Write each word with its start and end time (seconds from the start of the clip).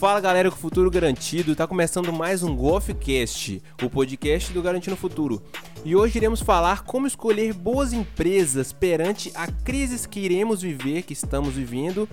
Fala 0.00 0.20
galera 0.20 0.50
com 0.50 0.56
futuro 0.56 0.90
garantido, 0.90 1.54
tá 1.54 1.66
começando 1.66 2.12
mais 2.12 2.42
um 2.42 2.56
Golfcast, 2.56 3.62
o 3.82 3.90
podcast 3.90 4.52
do 4.52 4.62
Garantindo 4.62 4.96
Futuro. 4.96 5.42
E 5.84 5.94
hoje 5.94 6.18
iremos 6.18 6.40
falar 6.40 6.84
como 6.84 7.06
escolher 7.06 7.52
boas 7.52 7.92
empresas 7.92 8.72
perante 8.72 9.30
a 9.34 9.46
crises 9.46 10.06
que 10.06 10.20
iremos 10.20 10.62
viver, 10.62 11.02
que 11.02 11.12
estamos 11.12 11.54
vivendo, 11.54 12.08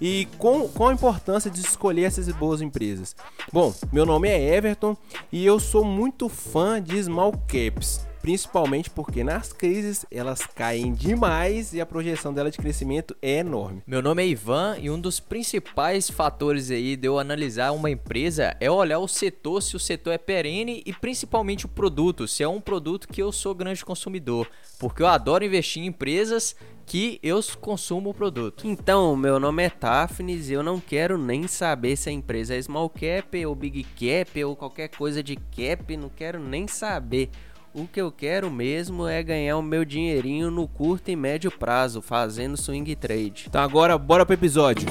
e 0.00 0.26
com, 0.38 0.68
com 0.68 0.88
a 0.88 0.92
importância 0.92 1.50
de 1.50 1.60
escolher 1.60 2.04
essas 2.04 2.28
boas 2.28 2.60
empresas. 2.60 3.14
Bom, 3.52 3.74
meu 3.92 4.06
nome 4.06 4.28
é 4.28 4.54
Everton 4.54 4.96
e 5.32 5.44
eu 5.44 5.60
sou 5.60 5.84
muito 5.84 6.28
fã 6.28 6.80
de 6.82 7.02
small 7.02 7.32
caps 7.48 8.06
principalmente 8.24 8.88
porque 8.88 9.22
nas 9.22 9.52
crises 9.52 10.06
elas 10.10 10.46
caem 10.46 10.94
demais 10.94 11.74
e 11.74 11.80
a 11.82 11.84
projeção 11.84 12.32
dela 12.32 12.50
de 12.50 12.56
crescimento 12.56 13.14
é 13.20 13.40
enorme. 13.40 13.82
Meu 13.86 14.00
nome 14.00 14.22
é 14.22 14.26
Ivan 14.26 14.78
e 14.80 14.88
um 14.88 14.98
dos 14.98 15.20
principais 15.20 16.08
fatores 16.08 16.70
aí 16.70 16.96
de 16.96 17.06
eu 17.06 17.18
analisar 17.18 17.72
uma 17.72 17.90
empresa 17.90 18.56
é 18.58 18.70
olhar 18.70 18.98
o 18.98 19.06
setor, 19.06 19.62
se 19.62 19.76
o 19.76 19.78
setor 19.78 20.12
é 20.12 20.16
perene 20.16 20.82
e 20.86 20.92
principalmente 20.94 21.66
o 21.66 21.68
produto, 21.68 22.26
se 22.26 22.42
é 22.42 22.48
um 22.48 22.62
produto 22.62 23.08
que 23.08 23.22
eu 23.22 23.30
sou 23.30 23.54
grande 23.54 23.84
consumidor, 23.84 24.48
porque 24.78 25.02
eu 25.02 25.06
adoro 25.06 25.44
investir 25.44 25.82
em 25.82 25.88
empresas 25.88 26.56
que 26.86 27.20
eu 27.22 27.38
consumo 27.60 28.08
o 28.08 28.14
produto. 28.14 28.66
Então, 28.66 29.14
meu 29.16 29.38
nome 29.38 29.64
é 29.64 29.68
Tafnis 29.68 30.48
e 30.48 30.54
eu 30.54 30.62
não 30.62 30.80
quero 30.80 31.18
nem 31.18 31.46
saber 31.46 31.94
se 31.94 32.08
a 32.08 32.12
empresa 32.12 32.54
é 32.54 32.62
small 32.62 32.88
cap 32.88 33.44
ou 33.44 33.54
big 33.54 33.84
cap 33.84 34.42
ou 34.44 34.56
qualquer 34.56 34.88
coisa 34.88 35.22
de 35.22 35.36
cap, 35.36 35.94
não 35.94 36.08
quero 36.08 36.38
nem 36.38 36.66
saber. 36.66 37.28
O 37.76 37.88
que 37.88 38.00
eu 38.00 38.12
quero 38.12 38.52
mesmo 38.52 39.04
é 39.08 39.20
ganhar 39.20 39.56
o 39.56 39.62
meu 39.62 39.84
dinheirinho 39.84 40.48
no 40.48 40.68
curto 40.68 41.10
e 41.10 41.16
médio 41.16 41.50
prazo, 41.50 42.00
fazendo 42.00 42.56
swing 42.56 42.94
trade. 42.94 43.46
Então 43.48 43.60
agora 43.60 43.98
bora 43.98 44.24
pro 44.24 44.32
episódio. 44.32 44.86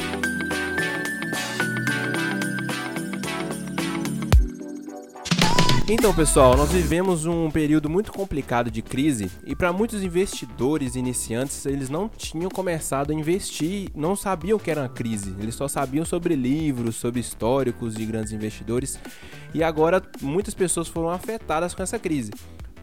Então, 5.90 6.14
pessoal, 6.14 6.58
nós 6.58 6.72
vivemos 6.74 7.26
um 7.26 7.50
período 7.50 7.90
muito 7.90 8.12
complicado 8.12 8.70
de 8.70 8.82
crise 8.82 9.32
e 9.46 9.56
para 9.56 9.72
muitos 9.72 10.04
investidores 10.04 10.98
iniciantes, 10.98 11.66
eles 11.66 11.90
não 11.90 12.10
tinham 12.10 12.50
começado 12.50 13.12
a 13.12 13.14
investir, 13.14 13.92
não 13.96 14.14
sabiam 14.14 14.60
que 14.60 14.70
era 14.70 14.82
uma 14.82 14.90
crise. 14.90 15.34
Eles 15.40 15.56
só 15.56 15.70
sabiam 15.70 16.04
sobre 16.04 16.36
livros, 16.36 16.98
sobre 16.98 17.22
históricos 17.22 17.96
de 17.96 18.06
grandes 18.06 18.34
investidores. 18.34 19.00
E 19.54 19.64
agora 19.64 20.02
muitas 20.22 20.54
pessoas 20.54 20.90
foram 20.90 21.10
afetadas 21.10 21.74
com 21.74 21.82
essa 21.82 21.98
crise. 21.98 22.32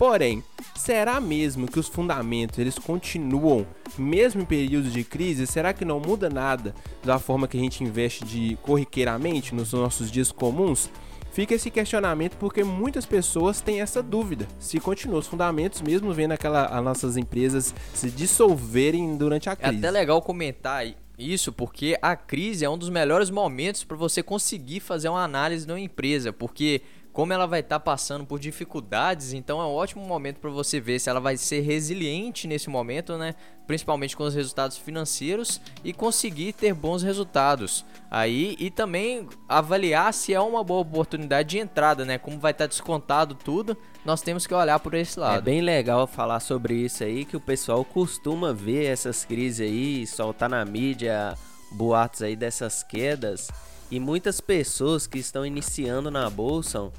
Porém, 0.00 0.42
será 0.74 1.20
mesmo 1.20 1.70
que 1.70 1.78
os 1.78 1.86
fundamentos 1.86 2.58
eles 2.58 2.78
continuam 2.78 3.66
mesmo 3.98 4.40
em 4.40 4.46
períodos 4.46 4.94
de 4.94 5.04
crise? 5.04 5.46
Será 5.46 5.74
que 5.74 5.84
não 5.84 6.00
muda 6.00 6.30
nada 6.30 6.74
da 7.04 7.18
forma 7.18 7.46
que 7.46 7.58
a 7.58 7.60
gente 7.60 7.84
investe 7.84 8.24
de 8.24 8.56
corriqueiramente 8.62 9.54
nos 9.54 9.74
nossos 9.74 10.10
dias 10.10 10.32
comuns? 10.32 10.90
Fica 11.34 11.54
esse 11.54 11.70
questionamento 11.70 12.38
porque 12.38 12.64
muitas 12.64 13.04
pessoas 13.04 13.60
têm 13.60 13.82
essa 13.82 14.02
dúvida 14.02 14.48
se 14.58 14.80
continuam 14.80 15.18
os 15.18 15.26
fundamentos, 15.26 15.82
mesmo 15.82 16.14
vendo 16.14 16.32
aquela, 16.32 16.64
as 16.64 16.82
nossas 16.82 17.18
empresas 17.18 17.74
se 17.92 18.10
dissolverem 18.10 19.18
durante 19.18 19.50
a 19.50 19.54
crise. 19.54 19.74
É 19.74 19.78
até 19.80 19.90
legal 19.90 20.22
comentar 20.22 20.86
isso 21.18 21.52
porque 21.52 21.98
a 22.00 22.16
crise 22.16 22.64
é 22.64 22.70
um 22.70 22.78
dos 22.78 22.88
melhores 22.88 23.28
momentos 23.28 23.84
para 23.84 23.98
você 23.98 24.22
conseguir 24.22 24.80
fazer 24.80 25.10
uma 25.10 25.22
análise 25.22 25.66
de 25.66 25.72
uma 25.72 25.78
empresa, 25.78 26.32
porque 26.32 26.80
como 27.12 27.32
ela 27.32 27.46
vai 27.46 27.60
estar 27.60 27.78
tá 27.78 27.84
passando 27.84 28.24
por 28.24 28.38
dificuldades, 28.38 29.32
então 29.32 29.60
é 29.60 29.64
um 29.64 29.74
ótimo 29.74 30.04
momento 30.04 30.38
para 30.38 30.50
você 30.50 30.80
ver 30.80 30.98
se 31.00 31.10
ela 31.10 31.20
vai 31.20 31.36
ser 31.36 31.60
resiliente 31.60 32.46
nesse 32.46 32.70
momento, 32.70 33.18
né? 33.18 33.34
Principalmente 33.66 34.16
com 34.16 34.24
os 34.24 34.34
resultados 34.34 34.76
financeiros 34.76 35.60
e 35.84 35.92
conseguir 35.92 36.52
ter 36.52 36.72
bons 36.72 37.02
resultados. 37.02 37.84
Aí 38.10 38.56
e 38.58 38.70
também 38.70 39.28
avaliar 39.48 40.12
se 40.14 40.32
é 40.32 40.40
uma 40.40 40.62
boa 40.62 40.80
oportunidade 40.80 41.50
de 41.50 41.58
entrada, 41.58 42.04
né? 42.04 42.16
Como 42.16 42.38
vai 42.38 42.52
estar 42.52 42.64
tá 42.64 42.68
descontado 42.68 43.34
tudo, 43.34 43.76
nós 44.04 44.22
temos 44.22 44.46
que 44.46 44.54
olhar 44.54 44.78
por 44.78 44.94
esse 44.94 45.18
lado. 45.18 45.38
É 45.38 45.40
bem 45.40 45.60
legal 45.60 46.06
falar 46.06 46.40
sobre 46.40 46.74
isso 46.74 47.02
aí, 47.02 47.24
que 47.24 47.36
o 47.36 47.40
pessoal 47.40 47.84
costuma 47.84 48.52
ver 48.52 48.84
essas 48.86 49.24
crises 49.24 49.60
aí, 49.60 50.06
soltar 50.06 50.48
na 50.48 50.64
mídia 50.64 51.36
boatos 51.72 52.22
aí 52.22 52.36
dessas 52.36 52.82
quedas. 52.82 53.48
E 53.90 53.98
muitas 53.98 54.40
pessoas 54.40 55.06
que 55.06 55.18
estão 55.18 55.44
iniciando 55.44 56.10
na 56.10 56.30
bolsa 56.30 56.90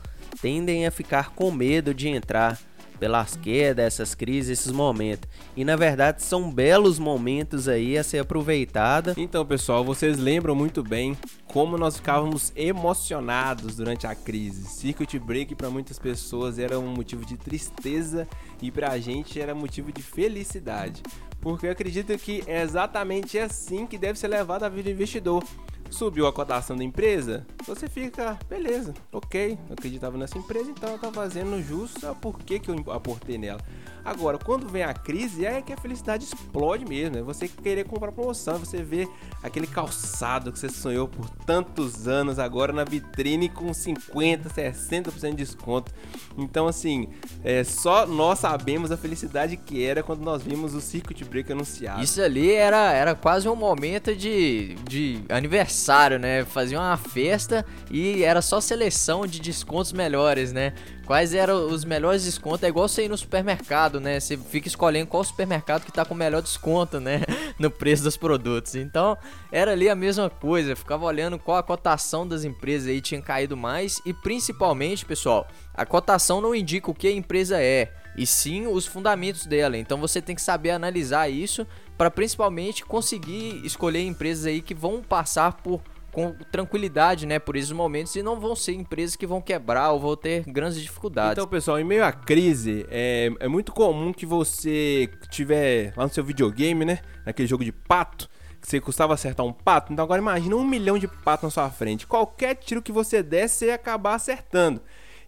tendem 0.41 0.85
a 0.85 0.91
ficar 0.91 1.31
com 1.31 1.49
medo 1.51 1.93
de 1.93 2.09
entrar 2.09 2.59
pelas 3.01 3.35
quedas, 3.35 3.85
essas 3.85 4.13
crises, 4.13 4.59
esses 4.59 4.71
momentos. 4.71 5.27
E 5.57 5.65
na 5.65 5.75
verdade 5.75 6.21
são 6.21 6.51
belos 6.51 6.99
momentos 6.99 7.67
aí 7.67 7.97
a 7.97 8.03
ser 8.03 8.19
aproveitada. 8.19 9.15
Então, 9.17 9.43
pessoal, 9.43 9.83
vocês 9.83 10.19
lembram 10.19 10.53
muito 10.53 10.83
bem 10.83 11.17
como 11.47 11.79
nós 11.79 11.95
ficávamos 11.95 12.53
emocionados 12.55 13.75
durante 13.75 14.05
a 14.05 14.13
crise. 14.13 14.67
Circuit 14.67 15.17
break 15.17 15.55
para 15.55 15.69
muitas 15.71 15.97
pessoas 15.97 16.59
era 16.59 16.77
um 16.77 16.93
motivo 16.93 17.25
de 17.25 17.37
tristeza 17.37 18.27
e 18.61 18.69
para 18.69 18.91
a 18.91 18.99
gente 18.99 19.41
era 19.41 19.55
motivo 19.55 19.91
de 19.91 20.03
felicidade. 20.03 21.01
Porque 21.39 21.65
eu 21.65 21.71
acredito 21.71 22.15
que 22.19 22.43
é 22.45 22.61
exatamente 22.61 23.39
assim 23.39 23.87
que 23.87 23.97
deve 23.97 24.19
ser 24.19 24.27
levado 24.27 24.63
a 24.63 24.69
vida 24.69 24.83
do 24.83 24.91
investidor 24.91 25.43
subiu 25.91 26.25
a 26.25 26.33
cotação 26.33 26.75
da 26.75 26.83
empresa, 26.83 27.45
você 27.67 27.87
fica, 27.87 28.39
beleza, 28.49 28.93
ok, 29.11 29.59
eu 29.67 29.73
acreditava 29.73 30.17
nessa 30.17 30.37
empresa, 30.37 30.71
então 30.71 30.89
ela 30.89 30.97
tá 30.97 31.11
fazendo 31.11 31.61
justo, 31.61 32.15
por 32.15 32.39
que, 32.39 32.59
que 32.59 32.71
eu 32.71 32.91
aportei 32.91 33.37
nela? 33.37 33.61
Agora, 34.03 34.37
quando 34.37 34.67
vem 34.67 34.83
a 34.83 34.93
crise, 34.93 35.45
é 35.45 35.61
que 35.61 35.71
a 35.71 35.77
felicidade 35.77 36.25
explode 36.25 36.85
mesmo. 36.85 37.17
É 37.17 37.21
você 37.21 37.47
querer 37.47 37.85
comprar 37.85 38.11
promoção, 38.11 38.57
você 38.57 38.81
vê 38.81 39.07
aquele 39.43 39.67
calçado 39.67 40.51
que 40.51 40.59
você 40.59 40.69
sonhou 40.69 41.07
por 41.07 41.29
tantos 41.45 42.07
anos 42.07 42.39
agora 42.39 42.73
na 42.73 42.83
vitrine 42.83 43.49
com 43.49 43.73
50, 43.73 44.49
60% 44.49 45.29
de 45.29 45.35
desconto. 45.35 45.91
Então, 46.37 46.67
assim, 46.67 47.09
é, 47.43 47.63
só 47.63 48.05
nós 48.05 48.39
sabemos 48.39 48.91
a 48.91 48.97
felicidade 48.97 49.57
que 49.57 49.83
era 49.83 50.01
quando 50.01 50.21
nós 50.21 50.41
vimos 50.43 50.73
o 50.73 50.81
Circuit 50.81 51.23
Break 51.25 51.51
anunciado. 51.51 52.03
Isso 52.03 52.21
ali 52.21 52.51
era, 52.51 52.91
era 52.91 53.15
quase 53.15 53.47
um 53.47 53.55
momento 53.55 54.15
de, 54.15 54.75
de 54.87 55.23
aniversário, 55.29 56.17
né? 56.17 56.45
Fazia 56.45 56.79
uma 56.79 56.97
festa 56.97 57.65
e 57.89 58.23
era 58.23 58.41
só 58.41 58.59
seleção 58.61 59.25
de 59.27 59.39
descontos 59.39 59.93
melhores, 59.93 60.51
né? 60.51 60.73
Quais 61.05 61.33
eram 61.33 61.67
os 61.67 61.83
melhores 61.83 62.23
descontos? 62.23 62.63
É 62.63 62.67
igual 62.67 62.87
você 62.87 63.05
ir 63.05 63.09
no 63.09 63.17
supermercado, 63.17 63.90
né? 63.99 64.19
Você 64.19 64.37
fica 64.37 64.67
escolhendo 64.67 65.07
qual 65.07 65.23
supermercado 65.23 65.83
que 65.83 65.91
tá 65.91 66.05
com 66.05 66.13
melhor 66.13 66.41
desconto, 66.41 66.99
né? 66.99 67.21
No 67.59 67.69
preço 67.69 68.03
dos 68.03 68.17
produtos. 68.17 68.73
Então, 68.73 69.15
era 69.51 69.73
ali 69.73 69.87
a 69.87 69.95
mesma 69.95 70.29
coisa. 70.29 70.75
ficava 70.75 71.05
olhando 71.05 71.37
qual 71.37 71.57
a 71.57 71.63
cotação 71.63 72.27
das 72.27 72.43
empresas 72.43 72.87
aí 72.87 72.99
tinha 73.01 73.21
caído 73.21 73.55
mais. 73.55 74.01
E 74.03 74.13
principalmente, 74.13 75.05
pessoal, 75.05 75.47
a 75.73 75.85
cotação 75.85 76.41
não 76.41 76.55
indica 76.55 76.89
o 76.89 76.93
que 76.93 77.07
a 77.07 77.11
empresa 77.11 77.61
é, 77.61 77.93
e 78.17 78.25
sim 78.25 78.67
os 78.67 78.85
fundamentos 78.85 79.45
dela. 79.45 79.77
Então 79.77 79.99
você 79.99 80.21
tem 80.21 80.35
que 80.35 80.41
saber 80.41 80.71
analisar 80.71 81.29
isso 81.29 81.67
para 81.97 82.09
principalmente 82.09 82.83
conseguir 82.83 83.61
escolher 83.63 84.01
empresas 84.01 84.45
aí 84.45 84.61
que 84.61 84.73
vão 84.73 85.01
passar 85.01 85.53
por 85.53 85.81
com 86.11 86.33
tranquilidade, 86.51 87.25
né, 87.25 87.39
por 87.39 87.55
esses 87.55 87.71
momentos 87.71 88.15
e 88.15 88.21
não 88.21 88.39
vão 88.39 88.55
ser 88.55 88.73
empresas 88.73 89.15
que 89.15 89.25
vão 89.25 89.41
quebrar 89.41 89.91
ou 89.91 89.99
vão 89.99 90.15
ter 90.15 90.43
grandes 90.45 90.81
dificuldades. 90.81 91.33
Então, 91.33 91.47
pessoal, 91.47 91.79
em 91.79 91.83
meio 91.83 92.03
à 92.03 92.11
crise, 92.11 92.85
é, 92.89 93.31
é 93.39 93.47
muito 93.47 93.71
comum 93.71 94.11
que 94.11 94.25
você 94.25 95.09
tiver 95.29 95.93
lá 95.95 96.03
no 96.03 96.13
seu 96.13 96.23
videogame, 96.23 96.85
né, 96.85 96.99
naquele 97.25 97.47
jogo 97.47 97.63
de 97.63 97.71
pato, 97.71 98.29
que 98.59 98.67
você 98.67 98.79
custava 98.79 99.13
acertar 99.13 99.45
um 99.45 99.53
pato. 99.53 99.91
Então 99.91 100.03
agora 100.03 100.21
imagina 100.21 100.55
um 100.55 100.65
milhão 100.65 100.99
de 100.99 101.07
patos 101.07 101.43
na 101.43 101.49
sua 101.49 101.69
frente. 101.69 102.05
Qualquer 102.05 102.55
tiro 102.55 102.81
que 102.81 102.91
você 102.91 103.23
der, 103.23 103.47
você 103.47 103.67
ia 103.67 103.75
acabar 103.75 104.13
acertando. 104.15 104.81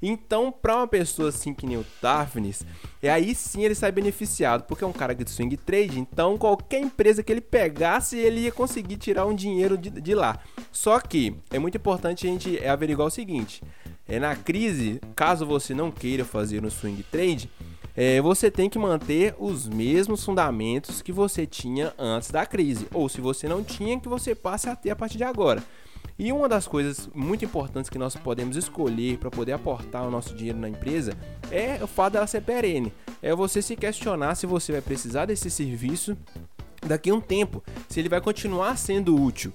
Então, 0.06 0.52
para 0.52 0.76
uma 0.76 0.88
pessoa 0.88 1.30
assim 1.30 1.54
que 1.54 1.66
nem 1.66 1.78
o 1.78 1.86
Daphnis, 2.02 2.66
é 3.02 3.10
aí 3.10 3.34
sim 3.34 3.64
ele 3.64 3.74
sai 3.74 3.90
beneficiado, 3.90 4.66
porque 4.66 4.84
é 4.84 4.88
um 4.88 4.92
cara 4.92 5.16
de 5.16 5.30
swing 5.30 5.56
trade, 5.56 5.98
então 5.98 6.38
qualquer 6.38 6.82
empresa 6.82 7.24
que 7.24 7.32
ele 7.32 7.40
pegasse, 7.40 8.18
ele 8.18 8.42
ia 8.42 8.52
conseguir 8.52 8.98
tirar 8.98 9.26
um 9.26 9.34
dinheiro 9.34 9.78
de, 9.78 9.90
de 9.90 10.14
lá. 10.14 10.40
Só 10.74 11.00
que 11.00 11.34
é 11.50 11.58
muito 11.58 11.78
importante 11.78 12.28
a 12.28 12.30
gente 12.30 12.62
averiguar 12.66 13.08
o 13.08 13.12
seguinte: 13.12 13.64
é 14.06 14.20
na 14.20 14.36
crise, 14.36 15.00
caso 15.16 15.46
você 15.46 15.74
não 15.74 15.90
queira 15.90 16.26
fazer 16.26 16.66
um 16.66 16.70
swing 16.70 17.02
trade, 17.04 17.50
é, 17.96 18.20
você 18.20 18.52
tem 18.52 18.70
que 18.70 18.78
manter 18.78 19.34
os 19.40 19.70
mesmos 19.70 20.26
fundamentos 20.26 21.02
que 21.02 21.14
você 21.14 21.48
tinha 21.48 21.94
antes 21.98 22.30
da 22.30 22.46
crise, 22.46 22.88
ou 22.94 23.08
se 23.08 23.22
você 23.22 23.48
não 23.48 23.64
tinha, 23.64 23.98
que 23.98 24.10
você 24.10 24.36
passe 24.36 24.68
a 24.68 24.76
ter 24.76 24.90
a 24.90 24.98
partir 24.98 25.18
de 25.18 25.24
agora. 25.24 25.64
E 26.18 26.32
uma 26.32 26.48
das 26.48 26.68
coisas 26.68 27.10
muito 27.14 27.44
importantes 27.44 27.90
que 27.90 27.98
nós 27.98 28.16
podemos 28.16 28.56
escolher 28.56 29.18
para 29.18 29.32
poder 29.32 29.54
aportar 29.54 30.08
o 30.08 30.12
nosso 30.12 30.36
dinheiro 30.36 30.60
na 30.60 30.70
empresa 30.70 31.14
é 31.52 31.84
o 31.84 31.88
fato 31.88 32.14
dela 32.14 32.28
ser 32.28 32.42
perene. 32.42 32.94
É 33.22 33.34
você 33.34 33.62
se 33.62 33.76
questionar 33.76 34.36
se 34.36 34.46
você 34.46 34.72
vai 34.72 34.82
precisar 34.82 35.26
desse 35.26 35.50
serviço 35.50 36.16
daqui 36.86 37.10
a 37.10 37.16
um 37.16 37.22
tempo, 37.22 37.64
se 37.88 38.00
ele 38.00 38.10
vai 38.10 38.22
continuar 38.22 38.78
sendo 38.78 39.20
útil. 39.22 39.54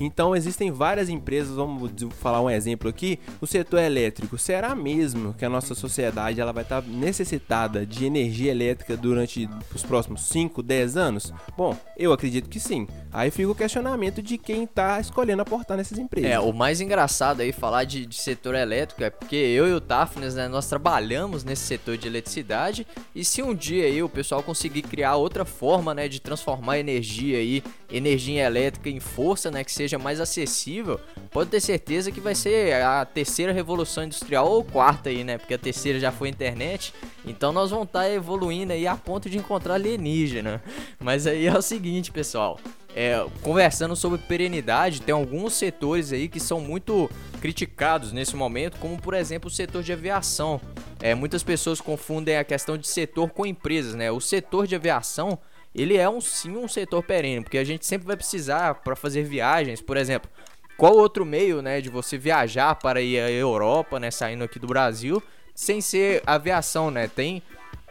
Então 0.00 0.34
existem 0.34 0.70
várias 0.70 1.08
empresas, 1.08 1.54
vamos 1.54 1.92
falar 2.14 2.42
um 2.42 2.50
exemplo 2.50 2.88
aqui, 2.88 3.20
o 3.40 3.46
setor 3.46 3.80
elétrico. 3.80 4.36
Será 4.36 4.74
mesmo 4.74 5.32
que 5.34 5.44
a 5.44 5.48
nossa 5.48 5.74
sociedade 5.74 6.40
ela 6.40 6.52
vai 6.52 6.64
estar 6.64 6.82
necessitada 6.82 7.86
de 7.86 8.04
energia 8.04 8.50
elétrica 8.50 8.96
durante 8.96 9.48
os 9.72 9.82
próximos 9.84 10.22
5, 10.22 10.62
10 10.62 10.96
anos? 10.96 11.32
Bom, 11.56 11.76
eu 11.96 12.12
acredito 12.12 12.48
que 12.48 12.58
sim. 12.58 12.86
Aí 13.12 13.30
fica 13.30 13.50
o 13.50 13.54
questionamento 13.54 14.22
de 14.22 14.38
quem 14.38 14.64
está 14.64 14.98
escolhendo 14.98 15.42
aportar 15.42 15.76
nessas 15.76 15.98
empresas. 15.98 16.30
É, 16.30 16.40
o 16.40 16.50
mais 16.50 16.80
engraçado 16.80 17.40
aí 17.40 17.52
falar 17.52 17.84
de, 17.84 18.06
de 18.06 18.14
setor 18.14 18.54
elétrico 18.54 19.04
é 19.04 19.10
porque 19.10 19.36
eu 19.36 19.68
e 19.68 19.72
o 19.74 19.80
Tafnes, 19.80 20.34
né, 20.34 20.48
nós 20.48 20.66
trabalhamos 20.66 21.44
nesse 21.44 21.62
setor 21.62 21.98
de 21.98 22.08
eletricidade 22.08 22.86
e 23.14 23.22
se 23.22 23.42
um 23.42 23.54
dia 23.54 23.84
aí 23.84 24.02
o 24.02 24.08
pessoal 24.08 24.42
conseguir 24.42 24.80
criar 24.82 25.16
outra 25.16 25.44
forma, 25.44 25.92
né, 25.92 26.08
de 26.08 26.20
transformar 26.20 26.78
energia 26.78 27.36
aí, 27.36 27.62
energia 27.90 28.44
elétrica 28.46 28.88
em 28.88 28.98
força, 28.98 29.50
né, 29.50 29.62
que 29.62 29.72
seja 29.72 29.98
mais 29.98 30.18
acessível, 30.18 30.98
pode 31.30 31.50
ter 31.50 31.60
certeza 31.60 32.10
que 32.10 32.20
vai 32.20 32.34
ser 32.34 32.82
a 32.82 33.04
terceira 33.04 33.52
revolução 33.52 34.04
industrial 34.04 34.50
ou 34.50 34.64
quarta 34.64 35.10
aí, 35.10 35.22
né, 35.22 35.36
porque 35.36 35.52
a 35.52 35.58
terceira 35.58 36.00
já 36.00 36.10
foi 36.10 36.28
a 36.28 36.30
internet, 36.30 36.94
então 37.26 37.52
nós 37.52 37.70
vamos 37.70 37.88
estar 37.88 38.00
tá 38.00 38.10
evoluindo 38.10 38.72
aí 38.72 38.86
a 38.86 38.96
ponto 38.96 39.28
de 39.28 39.36
encontrar 39.36 39.74
alienígena. 39.74 40.62
Mas 40.98 41.26
aí 41.26 41.46
é 41.46 41.56
o 41.56 41.62
seguinte, 41.62 42.10
pessoal, 42.10 42.58
é, 42.94 43.24
conversando 43.42 43.96
sobre 43.96 44.18
perenidade, 44.18 45.00
tem 45.00 45.14
alguns 45.14 45.54
setores 45.54 46.12
aí 46.12 46.28
que 46.28 46.38
são 46.38 46.60
muito 46.60 47.10
criticados 47.40 48.12
nesse 48.12 48.36
momento, 48.36 48.78
como 48.78 49.00
por 49.00 49.14
exemplo 49.14 49.48
o 49.48 49.52
setor 49.52 49.82
de 49.82 49.92
aviação. 49.92 50.60
É, 51.00 51.14
muitas 51.14 51.42
pessoas 51.42 51.80
confundem 51.80 52.36
a 52.36 52.44
questão 52.44 52.76
de 52.76 52.86
setor 52.86 53.30
com 53.30 53.44
empresas, 53.44 53.94
né? 53.94 54.10
O 54.10 54.20
setor 54.20 54.66
de 54.66 54.74
aviação 54.74 55.38
ele 55.74 55.96
é 55.96 56.08
um 56.08 56.20
sim 56.20 56.56
um 56.56 56.68
setor 56.68 57.02
perene, 57.02 57.42
porque 57.42 57.58
a 57.58 57.64
gente 57.64 57.86
sempre 57.86 58.06
vai 58.06 58.16
precisar 58.16 58.74
para 58.76 58.94
fazer 58.94 59.22
viagens, 59.22 59.80
por 59.80 59.96
exemplo. 59.96 60.30
Qual 60.76 60.94
outro 60.94 61.24
meio, 61.24 61.62
né, 61.62 61.80
de 61.80 61.88
você 61.88 62.18
viajar 62.18 62.74
para 62.74 63.00
ir 63.00 63.20
à 63.20 63.30
Europa, 63.30 64.00
né, 64.00 64.10
saindo 64.10 64.42
aqui 64.42 64.58
do 64.58 64.66
Brasil, 64.66 65.22
sem 65.54 65.80
ser 65.80 66.22
aviação, 66.26 66.90
né? 66.90 67.08
Tem 67.08 67.42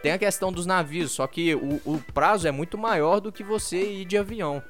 tem 0.02 0.10
a 0.10 0.18
questão 0.18 0.52
dos 0.52 0.66
navios, 0.66 1.12
só 1.12 1.28
que 1.28 1.54
o, 1.54 1.80
o 1.84 2.02
prazo 2.12 2.48
é 2.48 2.50
muito 2.50 2.76
maior 2.76 3.20
do 3.20 3.30
que 3.30 3.44
você 3.44 4.00
ir 4.00 4.04
de 4.04 4.18
avião. 4.18 4.60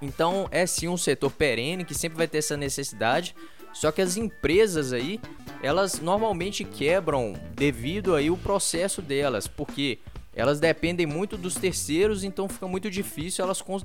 Então 0.00 0.48
é 0.50 0.66
sim 0.66 0.88
um 0.88 0.96
setor 0.96 1.30
perene 1.30 1.84
que 1.84 1.94
sempre 1.94 2.18
vai 2.18 2.28
ter 2.28 2.38
essa 2.38 2.56
necessidade. 2.56 3.34
Só 3.72 3.90
que 3.90 4.00
as 4.00 4.16
empresas 4.16 4.92
aí, 4.92 5.20
elas 5.60 6.00
normalmente 6.00 6.62
quebram 6.62 7.34
devido 7.54 8.14
aí 8.14 8.30
o 8.30 8.36
processo 8.36 9.02
delas, 9.02 9.48
porque 9.48 9.98
elas 10.36 10.58
dependem 10.58 11.06
muito 11.06 11.36
dos 11.36 11.54
terceiros, 11.54 12.24
então 12.24 12.48
fica 12.48 12.66
muito 12.66 12.90
difícil 12.90 13.44
elas 13.44 13.62
con 13.62 13.80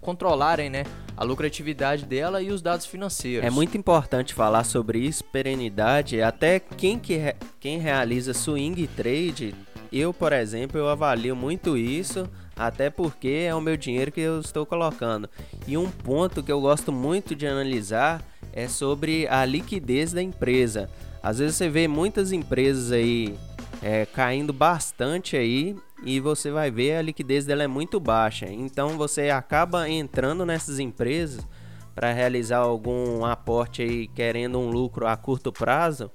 controlarem 0.00 0.70
né, 0.70 0.84
a 1.16 1.24
lucratividade 1.24 2.04
dela 2.04 2.42
e 2.42 2.50
os 2.50 2.62
dados 2.62 2.86
financeiros. 2.86 3.46
É 3.46 3.50
muito 3.50 3.76
importante 3.76 4.34
falar 4.34 4.64
sobre 4.64 4.98
isso, 4.98 5.24
perenidade. 5.24 6.22
Até 6.22 6.58
quem, 6.58 6.98
que 6.98 7.16
re 7.16 7.36
quem 7.60 7.78
realiza 7.78 8.32
swing 8.34 8.86
trade, 8.88 9.54
eu, 9.92 10.12
por 10.12 10.32
exemplo, 10.32 10.78
eu 10.78 10.88
avalio 10.88 11.34
muito 11.34 11.76
isso, 11.76 12.28
até 12.58 12.90
porque 12.90 13.46
é 13.46 13.54
o 13.54 13.60
meu 13.60 13.76
dinheiro 13.76 14.10
que 14.10 14.20
eu 14.20 14.40
estou 14.40 14.66
colocando. 14.66 15.30
E 15.66 15.78
um 15.78 15.88
ponto 15.88 16.42
que 16.42 16.50
eu 16.50 16.60
gosto 16.60 16.90
muito 16.90 17.36
de 17.36 17.46
analisar 17.46 18.22
é 18.52 18.66
sobre 18.66 19.28
a 19.28 19.44
liquidez 19.44 20.12
da 20.12 20.20
empresa. 20.20 20.90
Às 21.22 21.38
vezes 21.38 21.56
você 21.56 21.68
vê 21.68 21.86
muitas 21.86 22.32
empresas 22.32 22.90
aí 22.90 23.34
é, 23.80 24.04
caindo 24.06 24.52
bastante 24.52 25.36
aí 25.36 25.76
e 26.02 26.20
você 26.20 26.50
vai 26.50 26.70
ver 26.70 26.96
a 26.96 27.02
liquidez 27.02 27.44
dela 27.44 27.62
é 27.62 27.68
muito 27.68 28.00
baixa. 28.00 28.46
Então 28.46 28.98
você 28.98 29.30
acaba 29.30 29.88
entrando 29.88 30.44
nessas 30.44 30.78
empresas 30.78 31.46
para 31.94 32.12
realizar 32.12 32.58
algum 32.58 33.24
aporte 33.24 33.82
aí 33.82 34.06
querendo 34.08 34.58
um 34.58 34.70
lucro 34.70 35.06
a 35.06 35.16
curto 35.16 35.52
prazo. 35.52 36.10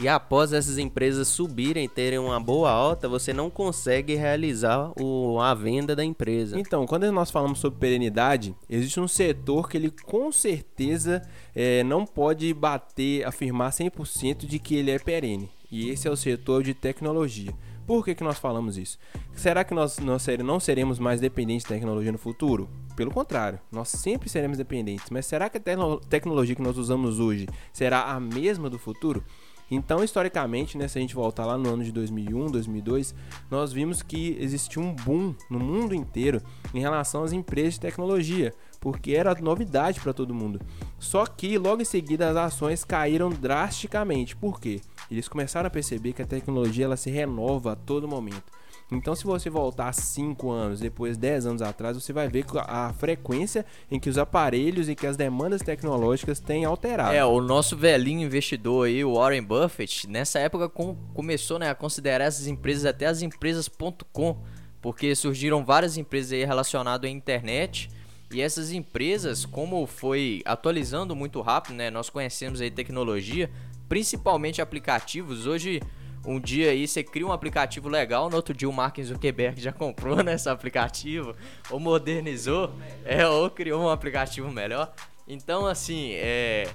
E 0.00 0.08
após 0.08 0.52
essas 0.52 0.76
empresas 0.76 1.28
subirem, 1.28 1.88
terem 1.88 2.18
uma 2.18 2.40
boa 2.40 2.70
alta, 2.70 3.08
você 3.08 3.32
não 3.32 3.48
consegue 3.48 4.14
realizar 4.14 4.92
o, 5.00 5.40
a 5.40 5.54
venda 5.54 5.94
da 5.94 6.04
empresa. 6.04 6.58
Então, 6.58 6.84
quando 6.86 7.10
nós 7.12 7.30
falamos 7.30 7.60
sobre 7.60 7.78
perenidade, 7.78 8.54
existe 8.68 8.98
um 8.98 9.06
setor 9.06 9.68
que 9.68 9.76
ele 9.76 9.92
com 10.04 10.32
certeza 10.32 11.22
é, 11.54 11.84
não 11.84 12.04
pode 12.04 12.52
bater, 12.52 13.24
afirmar 13.24 13.70
100% 13.70 14.46
de 14.46 14.58
que 14.58 14.74
ele 14.74 14.90
é 14.90 14.98
perene. 14.98 15.50
E 15.70 15.90
esse 15.90 16.08
é 16.08 16.10
o 16.10 16.16
setor 16.16 16.62
de 16.62 16.74
tecnologia. 16.74 17.54
Por 17.86 18.04
que, 18.04 18.14
que 18.14 18.24
nós 18.24 18.38
falamos 18.38 18.78
isso? 18.78 18.98
Será 19.34 19.62
que 19.62 19.74
nós, 19.74 19.98
nós 19.98 20.26
não 20.42 20.58
seremos 20.58 20.98
mais 20.98 21.20
dependentes 21.20 21.64
de 21.64 21.68
tecnologia 21.68 22.10
no 22.10 22.18
futuro? 22.18 22.68
Pelo 22.96 23.10
contrário, 23.10 23.60
nós 23.70 23.88
sempre 23.88 24.28
seremos 24.28 24.56
dependentes. 24.56 25.10
Mas 25.10 25.26
será 25.26 25.50
que 25.50 25.58
a 25.58 25.62
tecnologia 26.08 26.54
que 26.54 26.62
nós 26.62 26.78
usamos 26.78 27.18
hoje 27.18 27.46
será 27.72 28.04
a 28.12 28.18
mesma 28.18 28.70
do 28.70 28.78
futuro? 28.78 29.22
Então, 29.70 30.04
historicamente, 30.04 30.76
né, 30.76 30.86
se 30.88 30.98
a 30.98 31.00
gente 31.00 31.14
voltar 31.14 31.46
lá 31.46 31.56
no 31.56 31.72
ano 31.72 31.82
de 31.82 31.90
2001, 31.90 32.50
2002, 32.50 33.14
nós 33.50 33.72
vimos 33.72 34.02
que 34.02 34.36
existia 34.38 34.82
um 34.82 34.94
boom 34.94 35.34
no 35.50 35.58
mundo 35.58 35.94
inteiro 35.94 36.42
em 36.72 36.80
relação 36.80 37.24
às 37.24 37.32
empresas 37.32 37.74
de 37.74 37.80
tecnologia, 37.80 38.52
porque 38.80 39.12
era 39.12 39.34
novidade 39.34 40.00
para 40.00 40.12
todo 40.12 40.34
mundo. 40.34 40.60
Só 40.98 41.24
que 41.26 41.56
logo 41.56 41.82
em 41.82 41.86
seguida 41.86 42.28
as 42.28 42.36
ações 42.36 42.84
caíram 42.84 43.30
drasticamente. 43.30 44.36
Por 44.36 44.60
quê? 44.60 44.80
Eles 45.10 45.28
começaram 45.28 45.66
a 45.66 45.70
perceber 45.70 46.12
que 46.12 46.22
a 46.22 46.26
tecnologia 46.26 46.84
ela 46.84 46.96
se 46.96 47.10
renova 47.10 47.72
a 47.72 47.76
todo 47.76 48.08
momento. 48.08 48.52
Então, 48.92 49.14
se 49.14 49.24
você 49.24 49.48
voltar 49.48 49.92
5 49.92 50.50
anos, 50.50 50.80
depois 50.80 51.16
10 51.16 51.46
anos 51.46 51.62
atrás, 51.62 51.96
você 51.96 52.12
vai 52.12 52.28
ver 52.28 52.44
a 52.58 52.92
frequência 52.92 53.64
em 53.90 53.98
que 53.98 54.10
os 54.10 54.18
aparelhos 54.18 54.88
e 54.88 54.94
que 54.94 55.06
as 55.06 55.16
demandas 55.16 55.62
tecnológicas 55.62 56.38
têm 56.38 56.64
alterado. 56.64 57.12
É, 57.12 57.24
o 57.24 57.40
nosso 57.40 57.76
velhinho 57.76 58.26
investidor 58.26 58.86
aí, 58.86 59.02
o 59.02 59.14
Warren 59.14 59.42
Buffett, 59.42 60.06
nessa 60.08 60.38
época 60.38 60.68
com, 60.68 60.94
começou 61.14 61.58
né, 61.58 61.70
a 61.70 61.74
considerar 61.74 62.24
essas 62.24 62.46
empresas 62.46 62.84
até 62.84 63.06
as 63.06 63.22
empresas.com, 63.22 64.38
porque 64.82 65.14
surgiram 65.14 65.64
várias 65.64 65.96
empresas 65.96 66.32
aí 66.32 66.44
relacionadas 66.44 67.08
à 67.08 67.12
internet. 67.12 67.90
E 68.30 68.40
essas 68.42 68.72
empresas, 68.72 69.46
como 69.46 69.86
foi 69.86 70.42
atualizando 70.44 71.14
muito 71.14 71.40
rápido, 71.40 71.76
né? 71.76 71.90
Nós 71.90 72.10
conhecemos 72.10 72.60
aí 72.60 72.70
tecnologia, 72.70 73.48
principalmente 73.88 74.60
aplicativos. 74.60 75.46
Hoje 75.46 75.80
um 76.24 76.40
dia 76.40 76.70
aí 76.70 76.86
você 76.86 77.02
cria 77.02 77.26
um 77.26 77.32
aplicativo 77.32 77.88
legal, 77.88 78.30
no 78.30 78.36
outro 78.36 78.54
dia 78.54 78.68
o 78.68 78.72
Mark 78.72 78.98
Zuckerberg 79.00 79.60
já 79.60 79.72
comprou 79.72 80.22
nesse 80.22 80.48
aplicativo, 80.48 81.34
ou 81.70 81.78
modernizou, 81.78 82.72
é, 83.04 83.26
ou 83.26 83.50
criou 83.50 83.82
um 83.82 83.90
aplicativo 83.90 84.50
melhor. 84.50 84.92
Então, 85.26 85.66
assim, 85.66 86.12
é, 86.14 86.68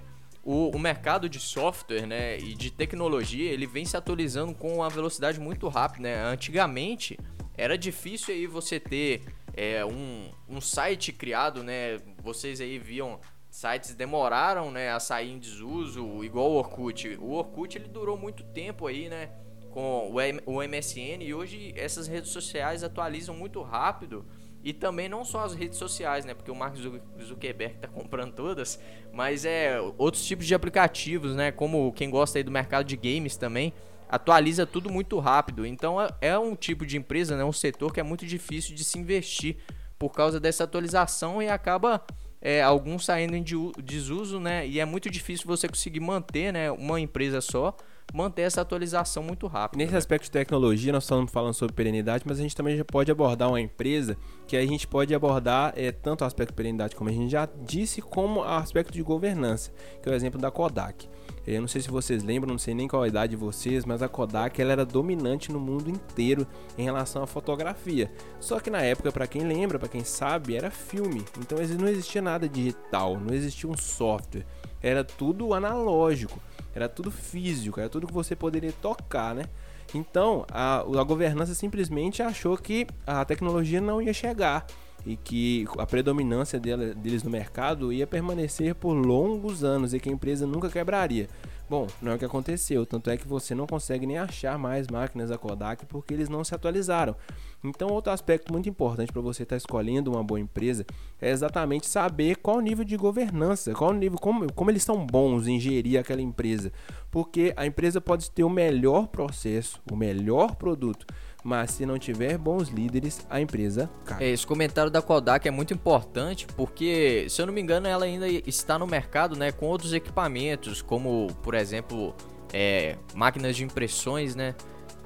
o, 0.43 0.75
o, 0.75 0.79
mercado 0.79 1.29
de 1.29 1.39
software 1.39 2.07
né, 2.07 2.37
e 2.39 2.53
de 2.55 2.71
tecnologia 2.71 3.51
ele 3.51 3.67
vem 3.67 3.85
se 3.85 3.95
atualizando 3.95 4.53
com 4.53 4.75
uma 4.75 4.89
velocidade 4.89 5.39
muito 5.39 5.67
rápida. 5.67 6.03
Né? 6.03 6.23
Antigamente 6.23 7.19
era 7.55 7.77
difícil 7.77 8.33
aí 8.33 8.47
você 8.47 8.79
ter 8.79 9.23
é, 9.55 9.85
um, 9.85 10.29
um 10.47 10.61
site 10.61 11.11
criado, 11.11 11.63
né? 11.63 11.99
Vocês 12.23 12.61
aí 12.61 12.79
viam 12.79 13.19
sites 13.49 13.95
demoraram, 13.95 14.71
né, 14.71 14.91
a 14.91 14.99
sair 14.99 15.31
em 15.31 15.39
desuso, 15.39 16.23
igual 16.23 16.51
o 16.51 16.55
Orkut. 16.55 17.17
O 17.19 17.31
Orkut 17.31 17.77
ele 17.77 17.87
durou 17.87 18.17
muito 18.17 18.43
tempo 18.43 18.87
aí, 18.87 19.09
né, 19.09 19.29
com 19.71 20.11
o 20.45 20.63
MSN 20.63 21.21
e 21.21 21.33
hoje 21.33 21.73
essas 21.75 22.07
redes 22.07 22.31
sociais 22.31 22.83
atualizam 22.83 23.35
muito 23.35 23.61
rápido. 23.61 24.25
E 24.61 24.73
também 24.73 25.07
não 25.07 25.23
só 25.23 25.45
as 25.45 25.53
redes 25.53 25.77
sociais, 25.77 26.25
né? 26.25 26.33
Porque 26.33 26.51
o 26.51 26.55
Mark 26.55 26.75
Zuckerberg 26.75 27.75
está 27.75 27.87
comprando 27.87 28.33
todas, 28.33 28.77
mas 29.13 29.45
é 29.45 29.79
outros 29.97 30.25
tipos 30.25 30.45
de 30.45 30.53
aplicativos, 30.53 31.33
né? 31.33 31.49
Como 31.51 31.93
quem 31.93 32.09
gosta 32.09 32.39
aí 32.39 32.43
do 32.43 32.51
mercado 32.51 32.85
de 32.85 32.97
games 32.97 33.37
também, 33.37 33.73
atualiza 34.09 34.65
tudo 34.65 34.89
muito 34.89 35.17
rápido. 35.17 35.65
Então 35.65 36.01
é, 36.01 36.09
é 36.19 36.37
um 36.37 36.55
tipo 36.55 36.85
de 36.85 36.97
empresa, 36.97 37.37
né? 37.37 37.45
Um 37.45 37.53
setor 37.53 37.93
que 37.93 38.01
é 38.01 38.03
muito 38.03 38.25
difícil 38.25 38.75
de 38.75 38.83
se 38.83 38.99
investir 38.99 39.57
por 39.97 40.11
causa 40.11 40.39
dessa 40.39 40.65
atualização 40.65 41.41
e 41.41 41.47
acaba 41.47 42.03
é, 42.41 42.61
alguns 42.61 43.05
saindo 43.05 43.35
em 43.35 43.43
desuso, 43.83 44.39
né? 44.39 44.67
E 44.67 44.79
é 44.79 44.85
muito 44.85 45.09
difícil 45.09 45.45
você 45.45 45.67
conseguir 45.67 45.99
manter, 45.99 46.53
né, 46.53 46.71
uma 46.71 46.99
empresa 46.99 47.41
só, 47.41 47.75
manter 48.13 48.43
essa 48.43 48.61
atualização 48.61 49.23
muito 49.23 49.47
rápido. 49.47 49.77
Nesse 49.77 49.91
né? 49.91 49.97
aspecto 49.97 50.25
de 50.25 50.31
tecnologia, 50.31 50.91
nós 50.91 51.03
estamos 51.03 51.31
falando 51.31 51.53
sobre 51.53 51.75
perenidade, 51.75 52.23
mas 52.25 52.39
a 52.39 52.41
gente 52.41 52.55
também 52.55 52.77
já 52.77 52.85
pode 52.85 53.11
abordar 53.11 53.49
uma 53.49 53.61
empresa 53.61 54.17
que 54.47 54.57
a 54.57 54.65
gente 54.65 54.87
pode 54.87 55.13
abordar 55.13 55.73
é, 55.75 55.91
tanto 55.91 56.23
o 56.23 56.27
aspecto 56.27 56.51
de 56.51 56.55
perenidade, 56.55 56.95
como 56.95 57.09
a 57.09 57.13
gente 57.13 57.31
já 57.31 57.47
disse, 57.63 58.01
como 58.01 58.41
o 58.41 58.43
aspecto 58.43 58.91
de 58.91 59.03
governança, 59.03 59.71
que 60.01 60.09
é 60.09 60.11
o 60.11 60.15
exemplo 60.15 60.39
da 60.39 60.49
Kodak. 60.49 61.07
Eu 61.45 61.61
não 61.61 61.67
sei 61.67 61.81
se 61.81 61.89
vocês 61.89 62.23
lembram, 62.23 62.51
não 62.51 62.59
sei 62.59 62.73
nem 62.73 62.87
qual 62.87 63.01
a 63.01 63.07
idade 63.07 63.31
de 63.31 63.35
vocês, 63.35 63.85
mas 63.85 64.03
a 64.03 64.07
Kodak 64.07 64.61
ela 64.61 64.71
era 64.71 64.85
dominante 64.85 65.51
no 65.51 65.59
mundo 65.59 65.89
inteiro 65.89 66.45
em 66.77 66.83
relação 66.83 67.23
à 67.23 67.27
fotografia. 67.27 68.11
Só 68.39 68.59
que 68.59 68.69
na 68.69 68.81
época, 68.81 69.11
para 69.11 69.25
quem 69.25 69.43
lembra, 69.43 69.79
para 69.79 69.87
quem 69.87 70.03
sabe, 70.03 70.55
era 70.55 70.69
filme. 70.69 71.23
Então 71.39 71.57
não 71.79 71.87
existia 71.87 72.21
nada 72.21 72.47
digital, 72.47 73.19
não 73.19 73.33
existia 73.33 73.69
um 73.69 73.77
software. 73.77 74.45
Era 74.81 75.03
tudo 75.03 75.53
analógico, 75.53 76.39
era 76.73 76.87
tudo 76.89 77.09
físico, 77.11 77.79
era 77.79 77.89
tudo 77.89 78.07
que 78.07 78.13
você 78.13 78.35
poderia 78.35 78.71
tocar, 78.71 79.33
né? 79.35 79.45
Então 79.93 80.45
a, 80.51 80.79
a 80.79 81.03
governança 81.03 81.53
simplesmente 81.55 82.21
achou 82.21 82.55
que 82.57 82.85
a 83.05 83.25
tecnologia 83.25 83.81
não 83.81 84.01
ia 84.01 84.13
chegar. 84.13 84.65
e 85.05 85.15
que 85.15 85.65
a 85.77 85.85
predominância 85.85 86.59
deles 86.59 87.23
no 87.23 87.29
mercado 87.29 87.91
ia 87.91 88.05
permanecer 88.05 88.75
por 88.75 88.93
longos 88.93 89.63
anos 89.63 89.93
e 89.93 89.99
que 89.99 90.09
a 90.09 90.11
empresa 90.11 90.45
nunca 90.45 90.69
quebraria. 90.69 91.27
Bom, 91.69 91.85
não 92.01 92.13
é 92.13 92.15
o 92.15 92.17
que 92.17 92.25
aconteceu, 92.25 92.83
tanto 92.83 93.11
é 93.11 93.17
que 93.17 93.27
você 93.27 93.53
não 93.53 93.67
consegue 93.67 94.07
nem 94.07 94.17
achar 94.17 94.57
mais 94.57 94.87
máquinas 94.87 95.29
da 95.29 95.37
Kodak 95.37 95.85
porque 95.85 96.15
eles 96.15 96.27
não 96.27 96.43
se 96.43 96.55
atualizaram. 96.55 97.15
Então, 97.63 97.89
outro 97.89 98.11
aspecto 98.11 98.51
muito 98.51 98.67
importante 98.67 99.11
para 99.11 99.21
você 99.21 99.43
estar 99.43 99.53
tá 99.53 99.57
escolhendo 99.57 100.09
uma 100.09 100.23
boa 100.23 100.39
empresa 100.39 100.83
é 101.21 101.29
exatamente 101.29 101.85
saber 101.85 102.37
qual 102.37 102.57
o 102.57 102.61
nível 102.61 102.83
de 102.83 102.97
governança, 102.97 103.71
qual 103.73 103.91
o 103.91 103.93
nível, 103.93 104.17
como, 104.17 104.51
como 104.53 104.71
eles 104.71 104.81
são 104.81 105.05
bons 105.05 105.45
em 105.45 105.59
gerir 105.59 105.99
aquela 105.99 106.23
empresa. 106.23 106.71
Porque 107.11 107.53
a 107.55 107.67
empresa 107.67 108.01
pode 108.01 108.31
ter 108.31 108.43
o 108.43 108.49
melhor 108.49 109.07
processo, 109.07 109.79
o 109.91 109.95
melhor 109.95 110.55
produto, 110.55 111.05
mas 111.43 111.71
se 111.71 111.85
não 111.85 111.97
tiver 111.97 112.37
bons 112.37 112.69
líderes, 112.69 113.25
a 113.29 113.39
empresa 113.39 113.89
cai. 114.05 114.23
Esse 114.25 114.45
comentário 114.45 114.91
da 114.91 115.01
Kodak 115.01 115.47
é 115.47 115.51
muito 115.51 115.73
importante 115.73 116.45
porque, 116.55 117.25
se 117.29 117.41
eu 117.41 117.45
não 117.45 117.53
me 117.53 117.61
engano, 117.61 117.87
ela 117.87 118.05
ainda 118.05 118.27
está 118.27 118.77
no 118.77 118.85
mercado 118.85 119.35
né, 119.35 119.51
com 119.51 119.65
outros 119.65 119.93
equipamentos, 119.93 120.81
como, 120.81 121.27
por 121.41 121.53
exemplo, 121.53 122.13
é, 122.53 122.97
máquinas 123.13 123.55
de 123.55 123.63
impressões, 123.63 124.35
né, 124.35 124.53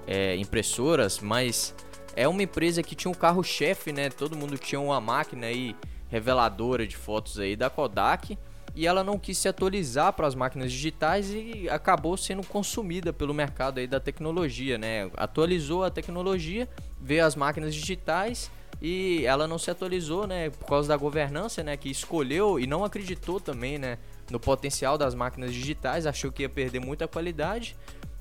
é, 0.08 0.36
impressoras, 0.38 1.20
mas 1.20 1.76
é 2.16 2.28
uma 2.28 2.42
empresa 2.42 2.82
que 2.82 2.96
tinha 2.96 3.12
um 3.12 3.16
carro-chefe, 3.16 3.92
né, 3.92 4.10
todo 4.10 4.36
mundo 4.36 4.58
tinha 4.58 4.80
uma 4.80 5.00
máquina 5.00 5.48
aí 5.48 5.76
reveladora 6.10 6.86
de 6.86 6.96
fotos 6.96 7.40
aí 7.40 7.56
da 7.56 7.70
Kodak 7.70 8.38
e 8.76 8.88
ela 8.88 9.04
não 9.04 9.20
quis 9.20 9.38
se 9.38 9.48
atualizar 9.48 10.14
para 10.14 10.26
as 10.26 10.34
máquinas 10.34 10.72
digitais 10.72 11.30
e 11.32 11.68
acabou 11.70 12.18
sendo 12.18 12.46
consumida 12.46 13.14
pelo 13.14 13.34
mercado 13.34 13.80
aí 13.80 13.88
da 13.88 14.00
tecnologia, 14.00 14.78
né? 14.78 15.10
Atualizou 15.16 15.84
a 15.84 15.92
tecnologia, 15.92 16.68
veio 17.00 17.26
as 17.26 17.36
máquinas 17.36 17.76
digitais 17.76 18.50
e 18.82 19.26
ela 19.26 19.48
não 19.48 19.60
se 19.60 19.70
atualizou, 19.70 20.26
né? 20.26 20.50
Por 20.50 20.66
causa 20.66 20.90
da 20.90 20.98
governança, 20.98 21.64
né? 21.64 21.78
Que 21.78 21.90
escolheu 21.90 22.60
e 22.60 22.66
não 22.66 22.84
acreditou 22.84 23.40
também, 23.40 23.78
né? 23.78 24.00
No 24.32 24.40
potencial 24.40 24.98
das 24.98 25.14
máquinas 25.14 25.54
digitais, 25.54 26.08
achou 26.08 26.32
que 26.32 26.42
ia 26.42 26.50
perder 26.50 26.80
muita 26.80 27.08
qualidade 27.08 27.76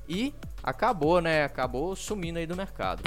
e 0.07 0.33
acabou, 0.61 1.19
né? 1.19 1.43
Acabou 1.43 1.95
sumindo 1.95 2.37
aí 2.37 2.45
do 2.45 2.55
mercado. 2.55 3.01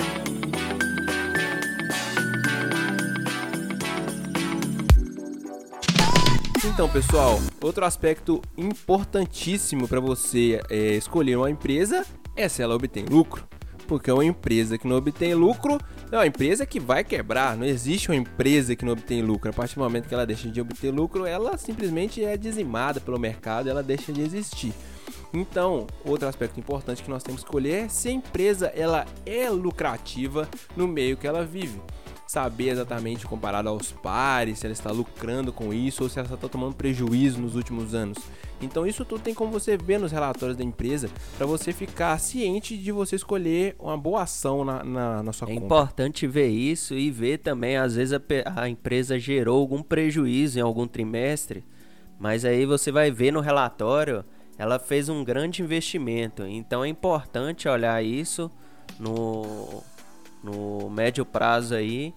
Então, 6.65 6.89
pessoal, 6.89 7.39
outro 7.61 7.85
aspecto 7.85 8.41
importantíssimo 8.57 9.87
para 9.87 10.01
você 10.01 10.61
é, 10.71 10.95
escolher 10.95 11.37
uma 11.37 11.51
empresa 11.51 12.05
é 12.35 12.49
se 12.49 12.63
ela 12.63 12.75
obtém 12.75 13.05
lucro. 13.05 13.47
Porque 13.87 14.11
uma 14.11 14.25
empresa 14.25 14.79
que 14.79 14.89
não 14.89 14.97
obtém 14.97 15.35
lucro 15.35 15.79
é 16.11 16.17
uma 16.17 16.27
empresa 16.27 16.65
que 16.65 16.81
vai 16.81 17.05
quebrar. 17.05 17.57
Não 17.57 17.67
existe 17.67 18.11
uma 18.11 18.17
empresa 18.17 18.75
que 18.75 18.85
não 18.85 18.95
obtém 18.95 19.23
lucro. 19.23 19.51
A 19.51 19.53
partir 19.53 19.75
do 19.75 19.83
momento 19.83 20.09
que 20.09 20.15
ela 20.15 20.27
deixa 20.27 20.49
de 20.49 20.61
obter 20.61 20.91
lucro, 20.91 21.27
ela 21.27 21.59
simplesmente 21.59 22.25
é 22.25 22.37
dizimada 22.37 23.01
pelo 23.01 23.19
mercado, 23.19 23.69
ela 23.69 23.83
deixa 23.83 24.13
de 24.13 24.23
existir. 24.23 24.73
Então, 25.33 25.87
outro 26.05 26.27
aspecto 26.27 26.59
importante 26.59 27.03
que 27.03 27.11
nós 27.11 27.23
temos 27.23 27.43
que 27.43 27.49
escolher 27.49 27.85
é 27.85 27.89
se 27.89 28.09
a 28.09 28.13
empresa 28.13 28.69
ela 28.75 29.05
é 29.27 29.49
lucrativa 29.51 30.49
no 30.75 30.89
meio 30.89 31.17
que 31.17 31.27
ela 31.27 31.45
vive 31.45 31.81
saber 32.27 32.71
exatamente 32.71 33.27
comparado 33.27 33.69
aos 33.69 33.93
pares, 33.93 34.59
se 34.59 34.67
ela 34.67 34.73
está 34.73 34.91
lucrando 34.91 35.53
com 35.53 35.73
isso 35.73 36.03
ou 36.03 36.09
se 36.09 36.19
ela 36.19 36.35
está 36.35 36.49
tomando 36.49 36.75
prejuízo 36.75 37.41
nos 37.41 37.55
últimos 37.55 37.95
anos. 37.95 38.19
Então 38.61 38.87
isso 38.87 39.05
tudo 39.05 39.21
tem 39.21 39.35
como 39.35 39.53
você 39.53 39.77
ver 39.77 40.01
nos 40.01 40.11
relatórios 40.11 40.57
da 40.57 40.65
empresa 40.65 41.09
para 41.37 41.47
você 41.47 41.73
ficar 41.73 42.19
ciente 42.19 42.77
de 42.77 42.91
você 42.91 43.17
escolher 43.17 43.77
uma 43.79 43.97
boa 43.97 44.23
ação 44.23 44.65
na, 44.65 44.83
na, 44.83 45.23
na 45.23 45.33
sua 45.33 45.49
é 45.49 45.55
conta. 45.55 45.63
É 45.63 45.67
importante 45.67 46.27
ver 46.27 46.49
isso 46.49 46.95
e 46.95 47.11
ver 47.11 47.39
também, 47.39 47.77
às 47.77 47.95
vezes 47.95 48.15
a, 48.15 48.21
a 48.57 48.69
empresa 48.69 49.19
gerou 49.19 49.61
algum 49.61 49.83
prejuízo 49.83 50.59
em 50.59 50.63
algum 50.63 50.87
trimestre, 50.87 51.65
mas 52.19 52.45
aí 52.45 52.65
você 52.65 52.91
vai 52.91 53.11
ver 53.11 53.31
no 53.31 53.41
relatório, 53.41 54.25
ela 54.59 54.79
fez 54.79 55.09
um 55.09 55.23
grande 55.23 55.63
investimento. 55.63 56.45
Então 56.45 56.83
é 56.83 56.89
importante 56.89 57.69
olhar 57.69 58.03
isso 58.03 58.51
no 58.99 59.83
no 60.43 60.89
médio 60.91 61.25
prazo 61.25 61.75
aí, 61.75 62.13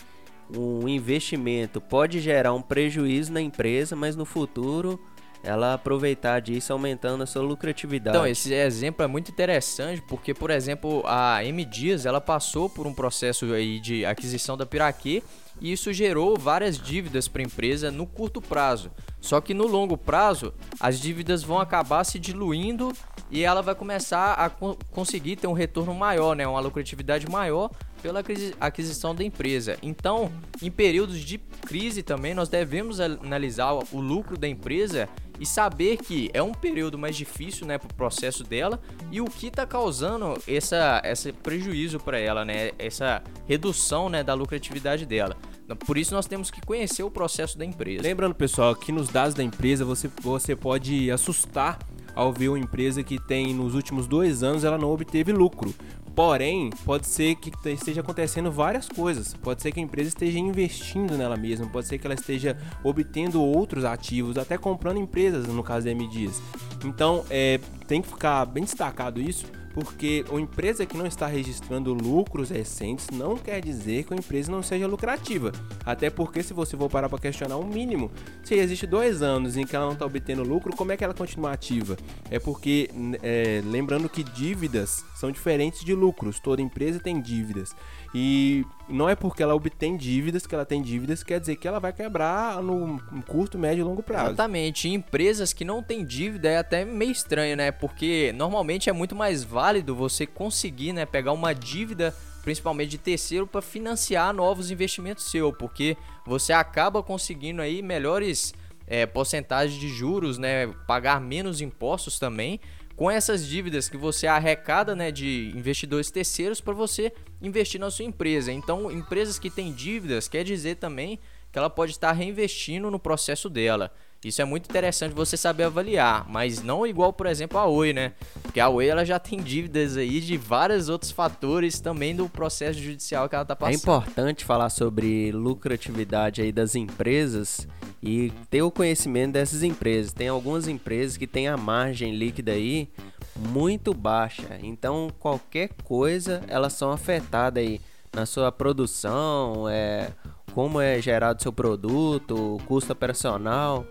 um 0.56 0.88
investimento 0.88 1.80
pode 1.80 2.20
gerar 2.20 2.54
um 2.54 2.62
prejuízo 2.62 3.32
na 3.32 3.42
empresa, 3.42 3.96
mas 3.96 4.16
no 4.16 4.26
futuro 4.26 5.00
ela 5.42 5.74
aproveitar 5.74 6.42
disso 6.42 6.74
aumentando 6.74 7.24
a 7.24 7.26
sua 7.26 7.42
lucratividade. 7.42 8.18
Então, 8.18 8.28
esse 8.28 8.54
exemplo 8.54 9.04
é 9.04 9.08
muito 9.08 9.32
interessante 9.32 10.02
porque, 10.02 10.34
por 10.34 10.50
exemplo, 10.50 11.02
a 11.06 11.44
M 11.46 11.64
Dias, 11.64 12.06
ela 12.06 12.20
passou 12.20 12.70
por 12.70 12.86
um 12.86 12.94
processo 12.94 13.46
aí 13.54 13.80
de 13.80 14.06
aquisição 14.06 14.58
da 14.58 14.66
Piraquê 14.66 15.24
e 15.62 15.72
isso 15.72 15.92
gerou 15.94 16.38
várias 16.38 16.78
dívidas 16.78 17.28
para 17.28 17.42
a 17.42 17.46
empresa 17.46 17.92
no 17.92 18.06
curto 18.06 18.42
prazo. 18.42 18.92
Só 19.22 19.40
que 19.40 19.54
no 19.54 19.68
longo 19.68 19.98
prazo, 19.98 20.54
as 20.80 21.00
dívidas 21.00 21.44
vão 21.44 21.60
acabar 21.60 22.04
se 22.04 22.20
diluindo 22.20 22.92
e 23.32 23.44
ela 23.44 23.62
vai 23.62 23.76
começar 23.76 24.34
a 24.34 24.50
co 24.50 24.78
conseguir 24.92 25.36
ter 25.36 25.48
um 25.48 25.54
retorno 25.54 25.94
maior, 25.94 26.36
né, 26.36 26.48
uma 26.48 26.60
lucratividade 26.60 27.30
maior 27.30 27.70
pela 28.02 28.24
aquisição 28.60 29.14
da 29.14 29.24
empresa. 29.24 29.78
Então, 29.82 30.32
em 30.62 30.72
períodos 30.72 31.20
de 31.20 31.38
crise 31.38 32.02
também, 32.04 32.34
nós 32.34 32.50
devemos 32.50 33.00
analisar 33.00 33.74
o 33.92 34.00
lucro 34.00 34.38
da 34.38 34.48
empresa 34.48 35.08
e 35.40 35.46
saber 35.46 35.98
que 35.98 36.30
é 36.34 36.44
um 36.44 36.54
período 36.54 36.98
mais 36.98 37.16
difícil, 37.16 37.66
né, 37.66 37.78
para 37.78 37.88
o 37.90 37.94
processo 37.94 38.44
dela 38.44 38.80
e 39.12 39.22
o 39.22 39.26
que 39.26 39.48
está 39.48 39.66
causando 39.66 40.38
essa, 40.46 41.02
esse 41.06 41.32
prejuízo 41.32 42.00
para 42.00 42.20
ela, 42.20 42.44
né, 42.44 42.72
essa 42.78 43.24
redução, 43.48 44.10
né, 44.10 44.22
da 44.22 44.34
lucratividade 44.34 45.06
dela. 45.06 45.38
Por 45.86 45.98
isso 45.98 46.14
nós 46.14 46.26
temos 46.26 46.52
que 46.52 46.60
conhecer 46.62 47.04
o 47.04 47.12
processo 47.12 47.58
da 47.58 47.64
empresa. 47.64 48.04
Lembrando, 48.04 48.36
pessoal, 48.36 48.76
que 48.76 48.92
nos 48.92 49.08
dados 49.10 49.34
da 49.34 49.44
empresa 49.44 49.86
você, 49.86 50.10
você 50.22 50.56
pode 50.56 51.10
assustar 51.12 51.80
ao 52.16 52.34
ver 52.34 52.50
uma 52.50 52.60
empresa 52.60 53.04
que 53.04 53.20
tem 53.20 53.54
nos 53.54 53.76
últimos 53.76 54.08
dois 54.08 54.44
anos 54.44 54.64
ela 54.64 54.78
não 54.78 54.92
obteve 54.92 55.32
lucro. 55.32 55.74
Porém, 56.20 56.70
pode 56.84 57.08
ser 57.08 57.36
que 57.36 57.50
esteja 57.70 58.02
acontecendo 58.02 58.52
várias 58.52 58.90
coisas. 58.90 59.34
Pode 59.36 59.62
ser 59.62 59.72
que 59.72 59.80
a 59.80 59.84
empresa 59.84 60.10
esteja 60.10 60.38
investindo 60.38 61.18
nela 61.18 61.38
mesma, 61.38 61.66
pode 61.68 61.88
ser 61.88 61.98
que 61.98 62.06
ela 62.06 62.14
esteja 62.14 62.58
obtendo 62.84 63.42
outros 63.42 63.86
ativos, 63.86 64.38
até 64.38 64.58
comprando 64.58 64.98
empresas, 64.98 65.48
no 65.48 65.64
caso 65.64 65.86
da 65.86 65.92
M 65.92 66.06
Dias. 66.10 66.42
Então, 66.84 67.24
é, 67.30 67.58
tem 67.88 68.02
que 68.02 68.10
ficar 68.10 68.44
bem 68.44 68.66
destacado 68.66 69.22
isso, 69.22 69.46
porque 69.74 70.26
uma 70.30 70.42
empresa 70.42 70.86
que 70.86 70.98
não 70.98 71.06
está 71.06 71.28
registrando 71.28 71.94
lucros 71.94 72.50
recentes 72.50 73.10
não 73.12 73.38
quer 73.38 73.62
dizer 73.62 74.04
que 74.04 74.14
a 74.14 74.18
empresa 74.18 74.52
não 74.52 74.64
seja 74.64 74.88
lucrativa. 74.88 75.52
Até 75.86 76.10
porque, 76.10 76.42
se 76.44 76.54
você 76.54 76.76
for 76.76 76.90
parar 76.90 77.10
para 77.10 77.20
questionar 77.20 77.58
um 77.58 77.66
mínimo, 77.66 78.12
se 78.44 78.56
existe 78.56 78.88
dois 78.88 79.22
anos 79.22 79.58
em 79.58 79.66
que 79.66 79.76
ela 79.76 79.86
não 79.86 79.94
está 79.94 80.06
obtendo 80.06 80.44
lucro, 80.44 80.76
como 80.76 80.92
é 80.92 80.98
que 80.98 81.04
ela 81.04 81.14
continua 81.14 81.52
ativa? 81.52 81.98
É 82.30 82.40
porque, 82.40 82.90
é, 83.22 83.62
lembrando 83.66 84.10
que 84.10 84.24
dívidas 84.24 85.06
são 85.16 85.32
diferentes 85.32 85.84
de 85.84 85.94
lucros, 85.94 86.40
toda 86.40 86.62
empresa 86.62 87.00
tem 87.00 87.22
dívidas. 87.22 87.76
E 88.14 88.66
não 88.88 89.08
é 89.08 89.16
porque 89.16 89.44
ela 89.44 89.54
obtém 89.54 89.96
dívidas 89.96 90.48
que 90.48 90.56
ela 90.56 90.66
tem 90.66 90.82
dívidas, 90.82 91.22
quer 91.22 91.40
dizer 91.40 91.56
que 91.58 91.68
ela 91.68 91.80
vai 91.80 91.94
quebrar 91.94 92.62
no 92.62 93.00
curto, 93.28 93.58
médio 93.58 93.82
e 93.82 93.84
longo 93.84 94.02
prazo. 94.02 94.30
Exatamente. 94.30 94.90
empresas 94.90 95.54
que 95.54 95.64
não 95.64 95.84
têm 95.84 96.04
dívida 96.04 96.50
é 96.50 96.58
até 96.58 96.84
meio 96.84 97.12
estranho, 97.12 97.56
né? 97.56 97.72
Porque 97.72 98.34
normalmente 98.36 98.90
é 98.90 98.94
muito 98.94 99.16
mais 99.16 99.44
válido 99.44 99.96
você 99.96 100.26
conseguir, 100.26 100.94
né, 100.94 101.06
pegar 101.06 101.34
uma 101.34 101.54
dívida 101.54 102.16
principalmente 102.42 102.92
de 102.92 102.98
terceiro 102.98 103.46
para 103.46 103.62
financiar 103.62 104.34
novos 104.34 104.72
investimentos 104.72 105.30
seu, 105.30 105.54
porque 105.54 105.96
você 106.26 106.54
acaba 106.54 107.04
conseguindo 107.04 107.62
aí 107.62 107.82
melhores 107.82 108.54
é, 108.88 109.06
porcentagens 109.06 109.80
de 109.80 109.88
juros, 109.88 110.38
né, 110.38 110.68
pagar 110.88 111.22
menos 111.22 111.62
impostos 111.62 112.18
também 112.18 112.60
com 113.00 113.10
essas 113.10 113.48
dívidas 113.48 113.88
que 113.88 113.96
você 113.96 114.28
arrecada 114.28 114.94
né, 114.94 115.10
de 115.10 115.54
investidores 115.56 116.12
terceiros 116.12 116.60
para 116.60 116.74
você 116.74 117.14
investir 117.42 117.80
na 117.80 117.90
sua 117.90 118.04
empresa. 118.04 118.52
Então, 118.52 118.92
empresas 118.92 119.40
que 119.40 119.50
têm 119.50 119.72
dívidas 119.72 120.28
quer 120.28 120.44
dizer 120.44 120.76
também 120.76 121.18
que 121.50 121.58
ela 121.58 121.70
pode 121.70 121.94
estar 121.94 122.12
reinvestindo 122.12 122.92
no 122.92 123.00
processo 123.00 123.50
dela. 123.50 123.90
Isso 124.24 124.42
é 124.42 124.46
muito 124.46 124.70
interessante 124.70 125.14
você 125.14 125.38
saber 125.38 125.64
avaliar, 125.64 126.28
mas 126.30 126.62
não 126.62 126.86
igual, 126.86 127.14
por 127.14 127.26
exemplo, 127.26 127.58
a 127.58 127.66
Oi, 127.66 127.94
né? 127.94 128.12
Porque 128.44 128.60
a 128.60 128.68
Oi 128.68 128.86
ela 128.86 129.06
já 129.06 129.18
tem 129.18 129.42
dívidas 129.42 129.96
aí 129.96 130.20
de 130.20 130.36
vários 130.36 130.90
outros 130.90 131.10
fatores 131.10 131.80
também 131.80 132.14
do 132.14 132.28
processo 132.28 132.80
judicial 132.80 133.30
que 133.30 133.36
ela 133.36 133.44
está 133.44 133.56
passando. 133.56 133.76
É 133.76 133.78
importante 133.78 134.44
falar 134.44 134.70
sobre 134.70 135.32
lucratividade 135.32 136.42
aí 136.42 136.52
das 136.52 136.76
empresas 136.76 137.66
e 138.04 138.34
ter 138.50 138.62
o 138.62 138.70
conhecimento 138.70 139.34
dessas 139.34 139.64
empresas. 139.64 140.12
Tem 140.12 140.28
algumas 140.28 140.68
empresas 140.68 141.16
que 141.16 141.26
têm 141.26 141.48
a 141.48 141.56
margem 141.56 142.14
líquida 142.14 142.52
aí 142.52 142.90
muito 143.38 143.94
baixa, 143.94 144.60
então 144.62 145.10
qualquer 145.18 145.70
coisa 145.86 146.42
elas 146.50 146.74
são 146.74 146.92
afetadas 146.92 147.64
aí 147.64 147.80
na 148.14 148.26
sua 148.26 148.52
produção, 148.52 149.70
é, 149.70 150.12
como 150.54 150.82
é 150.82 151.02
gerado 151.02 151.42
seu 151.42 151.54
produto, 151.54 152.60
custo 152.66 152.92
operacional, 152.92 153.86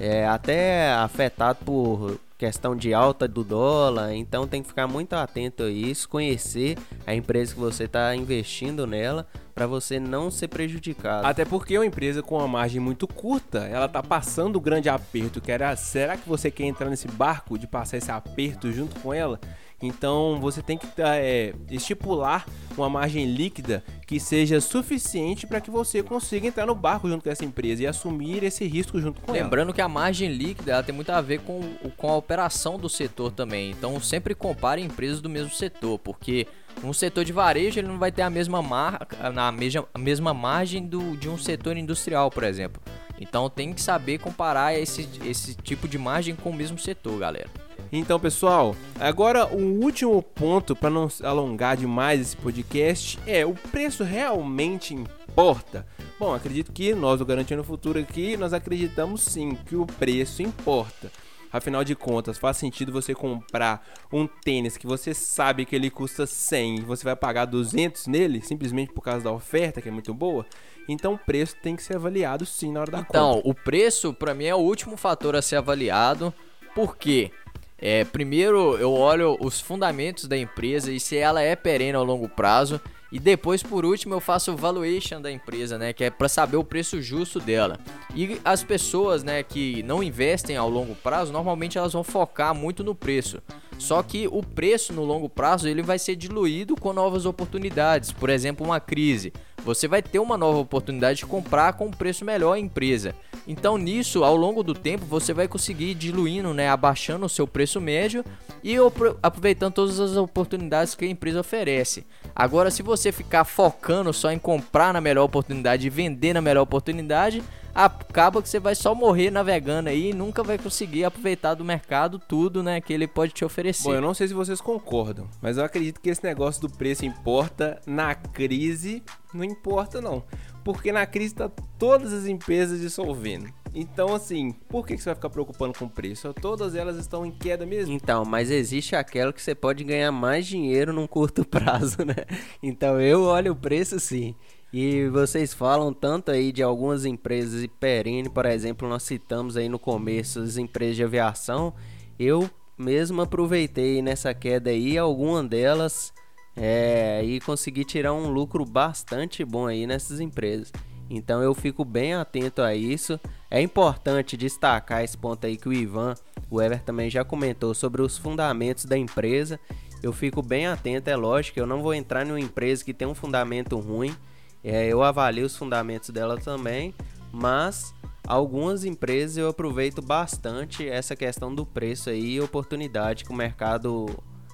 é 0.00 0.26
até 0.26 0.92
afetado 0.94 1.58
por 1.64 2.18
questão 2.38 2.74
de 2.74 2.94
alta 2.94 3.28
do 3.28 3.44
dólar, 3.44 4.14
então 4.14 4.48
tem 4.48 4.62
que 4.62 4.68
ficar 4.68 4.86
muito 4.86 5.12
atento 5.12 5.64
a 5.64 5.70
isso, 5.70 6.08
conhecer 6.08 6.78
a 7.06 7.14
empresa 7.14 7.52
que 7.52 7.60
você 7.60 7.84
está 7.84 8.16
investindo 8.16 8.86
nela 8.86 9.26
para 9.54 9.66
você 9.66 10.00
não 10.00 10.30
ser 10.30 10.48
prejudicado. 10.48 11.26
Até 11.26 11.44
porque 11.44 11.76
uma 11.76 11.84
empresa 11.84 12.22
com 12.22 12.38
uma 12.38 12.48
margem 12.48 12.80
muito 12.80 13.06
curta, 13.06 13.66
ela 13.66 13.86
tá 13.86 14.02
passando 14.02 14.56
o 14.56 14.60
grande 14.60 14.88
aperto, 14.88 15.38
que 15.38 15.52
era, 15.52 15.76
será 15.76 16.16
que 16.16 16.26
você 16.26 16.50
quer 16.50 16.64
entrar 16.64 16.88
nesse 16.88 17.06
barco 17.08 17.58
de 17.58 17.66
passar 17.66 17.98
esse 17.98 18.10
aperto 18.10 18.72
junto 18.72 18.98
com 19.00 19.12
ela? 19.12 19.38
Então 19.82 20.38
você 20.40 20.62
tem 20.62 20.76
que 20.76 20.86
é, 20.98 21.54
estipular 21.70 22.46
uma 22.76 22.88
margem 22.88 23.24
líquida 23.24 23.82
que 24.06 24.20
seja 24.20 24.60
suficiente 24.60 25.46
para 25.46 25.60
que 25.60 25.70
você 25.70 26.02
consiga 26.02 26.46
entrar 26.46 26.66
no 26.66 26.74
barco 26.74 27.08
junto 27.08 27.24
com 27.24 27.30
essa 27.30 27.44
empresa 27.44 27.82
e 27.82 27.86
assumir 27.86 28.42
esse 28.42 28.66
risco 28.66 29.00
junto 29.00 29.20
com 29.20 29.32
Lembrando 29.32 29.68
ela. 29.68 29.74
que 29.74 29.80
a 29.80 29.88
margem 29.88 30.30
líquida 30.30 30.72
ela 30.72 30.82
tem 30.82 30.94
muito 30.94 31.10
a 31.10 31.20
ver 31.20 31.40
com, 31.40 31.60
com 31.96 32.10
a 32.10 32.16
operação 32.16 32.78
do 32.78 32.88
setor 32.88 33.32
também. 33.32 33.70
Então 33.70 34.00
sempre 34.00 34.34
compare 34.34 34.82
empresas 34.82 35.20
do 35.20 35.28
mesmo 35.28 35.50
setor, 35.50 35.98
porque 35.98 36.46
um 36.84 36.92
setor 36.92 37.24
de 37.24 37.32
varejo 37.32 37.78
ele 37.78 37.88
não 37.88 37.98
vai 37.98 38.12
ter 38.12 38.22
a 38.22 38.30
mesma, 38.30 38.62
mar, 38.62 39.06
na 39.32 39.50
mesma, 39.50 39.88
a 39.92 39.98
mesma 39.98 40.34
margem 40.34 40.86
do, 40.86 41.16
de 41.16 41.28
um 41.28 41.38
setor 41.38 41.76
industrial, 41.76 42.30
por 42.30 42.44
exemplo. 42.44 42.82
Então 43.20 43.50
tem 43.50 43.72
que 43.72 43.82
saber 43.82 44.18
comparar 44.18 44.78
esse, 44.78 45.08
esse 45.26 45.54
tipo 45.54 45.86
de 45.86 45.98
margem 45.98 46.34
com 46.34 46.50
o 46.50 46.54
mesmo 46.54 46.78
setor, 46.78 47.18
galera. 47.18 47.48
Então, 47.92 48.20
pessoal, 48.20 48.76
agora 49.00 49.52
o 49.52 49.82
último 49.82 50.22
ponto 50.22 50.76
para 50.76 50.90
não 50.90 51.08
alongar 51.24 51.76
demais 51.76 52.20
esse 52.20 52.36
podcast 52.36 53.18
é 53.26 53.44
o 53.44 53.52
preço 53.52 54.04
realmente 54.04 54.94
importa. 54.94 55.84
Bom, 56.18 56.32
acredito 56.32 56.70
que 56.70 56.94
nós 56.94 57.18
do 57.18 57.26
Garantindo 57.26 57.64
Futuro 57.64 57.98
aqui, 57.98 58.36
nós 58.36 58.52
acreditamos 58.52 59.22
sim 59.22 59.56
que 59.66 59.74
o 59.74 59.86
preço 59.86 60.40
importa. 60.40 61.10
Afinal 61.52 61.82
de 61.82 61.96
contas, 61.96 62.38
faz 62.38 62.58
sentido 62.58 62.92
você 62.92 63.12
comprar 63.12 63.84
um 64.12 64.24
tênis 64.24 64.76
que 64.76 64.86
você 64.86 65.12
sabe 65.12 65.64
que 65.64 65.74
ele 65.74 65.90
custa 65.90 66.26
100 66.26 66.76
e 66.76 66.80
você 66.82 67.02
vai 67.02 67.16
pagar 67.16 67.44
200 67.44 68.06
nele 68.06 68.40
simplesmente 68.40 68.92
por 68.92 69.02
causa 69.02 69.24
da 69.24 69.32
oferta 69.32 69.82
que 69.82 69.88
é 69.88 69.92
muito 69.92 70.14
boa? 70.14 70.46
Então 70.88 71.14
o 71.14 71.18
preço 71.18 71.56
tem 71.60 71.74
que 71.74 71.82
ser 71.82 71.96
avaliado 71.96 72.46
sim 72.46 72.70
na 72.70 72.82
hora 72.82 72.92
da 72.92 72.98
então, 73.00 73.34
compra. 73.34 73.40
Então, 73.40 73.50
o 73.50 73.52
preço 73.52 74.14
para 74.14 74.32
mim 74.32 74.44
é 74.44 74.54
o 74.54 74.58
último 74.58 74.96
fator 74.96 75.34
a 75.34 75.42
ser 75.42 75.56
avaliado. 75.56 76.32
Por 76.72 76.96
quê? 76.96 77.32
É, 77.80 78.04
primeiro 78.04 78.76
eu 78.76 78.92
olho 78.92 79.36
os 79.40 79.60
fundamentos 79.60 80.26
da 80.26 80.36
empresa 80.36 80.92
e 80.92 81.00
se 81.00 81.16
ela 81.16 81.40
é 81.40 81.56
perene 81.56 81.96
ao 81.96 82.04
longo 82.04 82.28
prazo. 82.28 82.80
E 83.12 83.18
depois, 83.18 83.60
por 83.60 83.84
último, 83.84 84.14
eu 84.14 84.20
faço 84.20 84.52
o 84.52 84.56
valuation 84.56 85.20
da 85.20 85.32
empresa, 85.32 85.76
né, 85.76 85.92
que 85.92 86.04
é 86.04 86.10
para 86.10 86.28
saber 86.28 86.56
o 86.56 86.62
preço 86.62 87.02
justo 87.02 87.40
dela. 87.40 87.76
E 88.14 88.40
as 88.44 88.62
pessoas, 88.62 89.24
né, 89.24 89.42
que 89.42 89.82
não 89.82 90.00
investem 90.00 90.56
ao 90.56 90.70
longo 90.70 90.94
prazo, 90.94 91.32
normalmente 91.32 91.76
elas 91.76 91.92
vão 91.92 92.04
focar 92.04 92.54
muito 92.54 92.84
no 92.84 92.94
preço. 92.94 93.42
Só 93.78 94.02
que 94.02 94.28
o 94.28 94.42
preço 94.42 94.92
no 94.92 95.02
longo 95.02 95.28
prazo 95.28 95.66
ele 95.66 95.82
vai 95.82 95.98
ser 95.98 96.14
diluído 96.14 96.76
com 96.76 96.92
novas 96.92 97.26
oportunidades. 97.26 98.12
Por 98.12 98.30
exemplo, 98.30 98.64
uma 98.64 98.78
crise. 98.78 99.32
Você 99.64 99.86
vai 99.86 100.02
ter 100.02 100.18
uma 100.18 100.36
nova 100.36 100.58
oportunidade 100.58 101.20
de 101.20 101.26
comprar 101.26 101.74
com 101.74 101.86
um 101.86 101.90
preço 101.90 102.24
melhor 102.24 102.54
a 102.54 102.58
empresa. 102.58 103.14
Então, 103.46 103.78
nisso, 103.78 104.22
ao 104.22 104.36
longo 104.36 104.62
do 104.62 104.74
tempo, 104.74 105.04
você 105.04 105.32
vai 105.32 105.48
conseguir 105.48 105.94
diluindo, 105.94 106.52
né, 106.54 106.68
abaixando 106.68 107.26
o 107.26 107.28
seu 107.28 107.46
preço 107.46 107.80
médio 107.80 108.24
e 108.62 108.76
aproveitando 109.22 109.72
todas 109.72 109.98
as 109.98 110.16
oportunidades 110.16 110.94
que 110.94 111.04
a 111.04 111.08
empresa 111.08 111.40
oferece. 111.40 112.06
Agora, 112.34 112.70
se 112.70 112.82
você 112.82 113.10
ficar 113.10 113.44
focando 113.44 114.12
só 114.12 114.30
em 114.30 114.38
comprar 114.38 114.92
na 114.92 115.00
melhor 115.00 115.24
oportunidade 115.24 115.86
e 115.86 115.90
vender 115.90 116.34
na 116.34 116.40
melhor 116.40 116.62
oportunidade, 116.62 117.42
acaba 117.74 118.42
que 118.42 118.48
você 118.48 118.58
vai 118.58 118.74
só 118.74 118.94
morrer 118.94 119.30
navegando 119.30 119.88
aí 119.88 120.10
e 120.10 120.14
nunca 120.14 120.42
vai 120.42 120.58
conseguir 120.58 121.04
aproveitar 121.04 121.54
do 121.54 121.64
mercado 121.64 122.18
tudo, 122.18 122.62
né, 122.62 122.80
que 122.80 122.92
ele 122.92 123.06
pode 123.06 123.32
te 123.32 123.44
oferecer. 123.44 123.84
Bom, 123.84 123.94
eu 123.94 124.00
não 124.00 124.14
sei 124.14 124.28
se 124.28 124.34
vocês 124.34 124.60
concordam, 124.60 125.28
mas 125.40 125.56
eu 125.56 125.64
acredito 125.64 126.00
que 126.00 126.10
esse 126.10 126.24
negócio 126.24 126.60
do 126.62 126.70
preço 126.70 127.04
importa 127.04 127.80
na 127.86 128.14
crise, 128.14 129.02
não 129.32 129.44
importa 129.44 130.00
não. 130.00 130.22
Porque 130.62 130.92
na 130.92 131.06
crise 131.06 131.34
tá 131.34 131.50
todas 131.78 132.12
as 132.12 132.26
empresas 132.26 132.80
dissolvendo. 132.80 133.50
Então, 133.74 134.14
assim, 134.14 134.52
por 134.68 134.86
que, 134.86 134.96
você 134.96 135.04
vai 135.04 135.14
ficar 135.14 135.30
preocupando 135.30 135.78
com 135.78 135.84
o 135.84 135.90
preço? 135.90 136.32
Todas 136.34 136.74
elas 136.74 136.96
estão 136.96 137.24
em 137.24 137.30
queda 137.30 137.64
mesmo. 137.64 137.94
Então, 137.94 138.24
mas 138.24 138.50
existe 138.50 138.96
aquela 138.96 139.32
que 139.32 139.40
você 139.40 139.54
pode 139.54 139.84
ganhar 139.84 140.10
mais 140.10 140.46
dinheiro 140.46 140.92
num 140.92 141.06
curto 141.06 141.44
prazo, 141.46 142.04
né? 142.04 142.24
Então 142.62 143.00
eu 143.00 143.22
olho 143.22 143.52
o 143.52 143.56
preço 143.56 143.98
sim. 144.00 144.34
E 144.72 145.08
vocês 145.08 145.52
falam 145.52 145.92
tanto 145.92 146.30
aí 146.30 146.52
de 146.52 146.62
algumas 146.62 147.04
empresas 147.04 147.62
e 147.62 147.68
perene, 147.68 148.28
por 148.28 148.46
exemplo, 148.46 148.88
nós 148.88 149.02
citamos 149.02 149.56
aí 149.56 149.68
no 149.68 149.80
começo 149.80 150.40
as 150.40 150.56
empresas 150.56 150.94
de 150.94 151.02
aviação. 151.02 151.74
Eu 152.16 152.48
mesmo 152.78 153.20
aproveitei 153.20 154.00
nessa 154.00 154.32
queda 154.32 154.70
aí 154.70 154.96
alguma 154.96 155.42
delas 155.42 156.12
é, 156.56 157.20
e 157.24 157.40
consegui 157.40 157.84
tirar 157.84 158.12
um 158.12 158.30
lucro 158.30 158.64
bastante 158.64 159.44
bom 159.44 159.66
aí 159.66 159.88
nessas 159.88 160.20
empresas. 160.20 160.72
Então 161.10 161.42
eu 161.42 161.52
fico 161.52 161.84
bem 161.84 162.14
atento 162.14 162.62
a 162.62 162.72
isso. 162.72 163.18
É 163.50 163.60
importante 163.60 164.36
destacar 164.36 165.02
esse 165.02 165.18
ponto 165.18 165.44
aí 165.44 165.56
que 165.56 165.68
o 165.68 165.72
Ivan, 165.72 166.14
o 166.48 166.62
Ever 166.62 166.80
também 166.80 167.10
já 167.10 167.24
comentou 167.24 167.74
sobre 167.74 168.02
os 168.02 168.16
fundamentos 168.16 168.84
da 168.84 168.96
empresa. 168.96 169.58
Eu 170.00 170.12
fico 170.12 170.40
bem 170.40 170.68
atento, 170.68 171.10
é 171.10 171.16
lógico, 171.16 171.58
eu 171.58 171.66
não 171.66 171.82
vou 171.82 171.92
entrar 171.92 172.24
em 172.24 172.30
uma 172.30 172.40
empresa 172.40 172.84
que 172.84 172.94
tem 172.94 173.08
um 173.08 173.14
fundamento 173.14 173.76
ruim 173.78 174.14
é, 174.62 174.86
eu 174.86 175.02
avalio 175.02 175.46
os 175.46 175.56
fundamentos 175.56 176.10
dela 176.10 176.38
também, 176.38 176.94
mas 177.32 177.94
algumas 178.26 178.84
empresas 178.84 179.36
eu 179.36 179.48
aproveito 179.48 180.02
bastante 180.02 180.88
essa 180.88 181.16
questão 181.16 181.54
do 181.54 181.64
preço 181.66 182.10
aí 182.10 182.34
e 182.34 182.40
oportunidade 182.40 183.24
que 183.24 183.30
o 183.30 183.34
mercado 183.34 184.06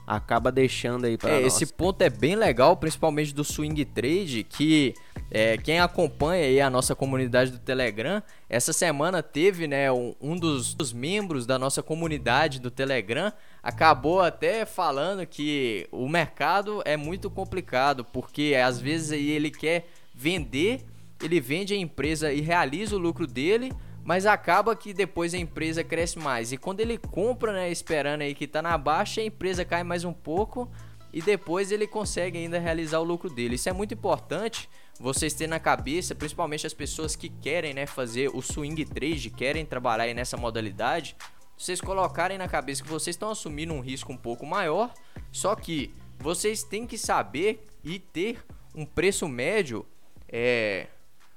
acaba 0.07 0.53
deixando 0.53 1.05
aí 1.05 1.19
para 1.19 1.31
é, 1.31 1.43
Esse 1.43 1.67
ponto 1.67 2.01
é 2.01 2.09
bem 2.09 2.37
legal, 2.37 2.77
principalmente 2.77 3.35
do 3.35 3.43
swing 3.43 3.85
trade, 3.85 4.45
que 4.45 4.95
é, 5.31 5.57
quem 5.59 5.81
acompanha 5.81 6.45
aí 6.45 6.61
a 6.61 6.71
nossa 6.71 6.95
comunidade 6.95 7.51
do 7.51 7.59
Telegram, 7.59 8.23
essa 8.49 8.73
semana 8.73 9.23
teve, 9.23 9.67
né, 9.67 9.91
um, 9.91 10.15
um 10.21 10.37
dos, 10.37 10.73
dos, 10.75 10.93
membros 10.93 11.45
da 11.45 11.59
nossa 11.59 11.83
comunidade 11.83 12.61
do 12.61 12.71
Telegram 12.71 13.33
acabou 13.61 14.21
até 14.21 14.65
falando 14.65 15.27
que 15.27 15.89
o 15.91 16.09
mercado 16.09 16.81
é 16.85 16.97
muito 16.97 17.29
complicado, 17.29 18.05
porque 18.05 18.55
às 18.55 18.81
vezes 18.81 19.11
aí 19.11 19.29
ele 19.31 19.51
quer 19.51 19.89
vender, 20.17 20.85
ele 21.23 21.41
vende 21.41 21.75
a 21.75 21.77
empresa 21.77 22.33
e 22.33 22.41
realiza 22.41 22.97
o 22.97 22.99
lucro 22.99 23.27
dele, 23.27 23.73
mas 24.03 24.25
acaba 24.25 24.75
que 24.75 24.95
depois 24.95 25.35
a 25.35 25.39
empresa 25.39 25.85
cresce 25.85 26.19
mais. 26.19 26.53
E 26.53 26.57
quando 26.57 26.81
ele 26.81 26.97
compra, 26.97 27.53
né, 27.53 27.71
esperando 27.71 28.23
aí 28.23 28.35
que 28.35 28.47
tá 28.47 28.63
na 28.63 28.79
baixa, 28.79 29.21
a 29.21 29.25
empresa 29.25 29.65
cai 29.65 29.83
mais 29.83 30.05
um 30.05 30.13
pouco 30.13 30.71
e 31.13 31.21
depois 31.21 31.71
ele 31.73 31.87
consegue 31.87 32.39
ainda 32.39 32.59
realizar 32.59 33.01
o 33.01 33.05
lucro 33.05 33.29
dele. 33.29 33.57
Isso 33.57 33.69
é 33.69 33.73
muito 33.73 33.95
importante 33.95 34.69
vocês 34.99 35.35
terem 35.35 35.51
na 35.51 35.61
cabeça, 35.61 36.15
principalmente 36.15 36.67
as 36.67 36.73
pessoas 36.73 37.15
que 37.15 37.29
querem, 37.29 37.75
né, 37.75 37.85
fazer 37.85 38.31
o 38.35 38.41
swing 38.41 38.85
trade, 38.85 39.29
querem 39.31 39.67
trabalhar 39.67 40.13
nessa 40.15 40.37
modalidade, 40.37 41.17
vocês 41.57 41.81
colocarem 41.81 42.39
na 42.39 42.49
cabeça 42.49 42.83
que 42.83 42.89
vocês 42.89 43.15
estão 43.15 43.31
assumindo 43.31 43.75
um 43.75 43.81
risco 43.81 44.13
um 44.13 44.17
pouco 44.17 44.47
maior, 44.47 44.93
só 45.33 45.55
que 45.55 45.93
vocês 46.19 46.63
têm 46.63 46.87
que 46.87 46.97
saber 46.97 47.67
e 47.83 47.99
ter 47.99 48.39
um 48.75 48.85
preço 48.85 49.27
médio, 49.27 49.85
é, 50.29 50.87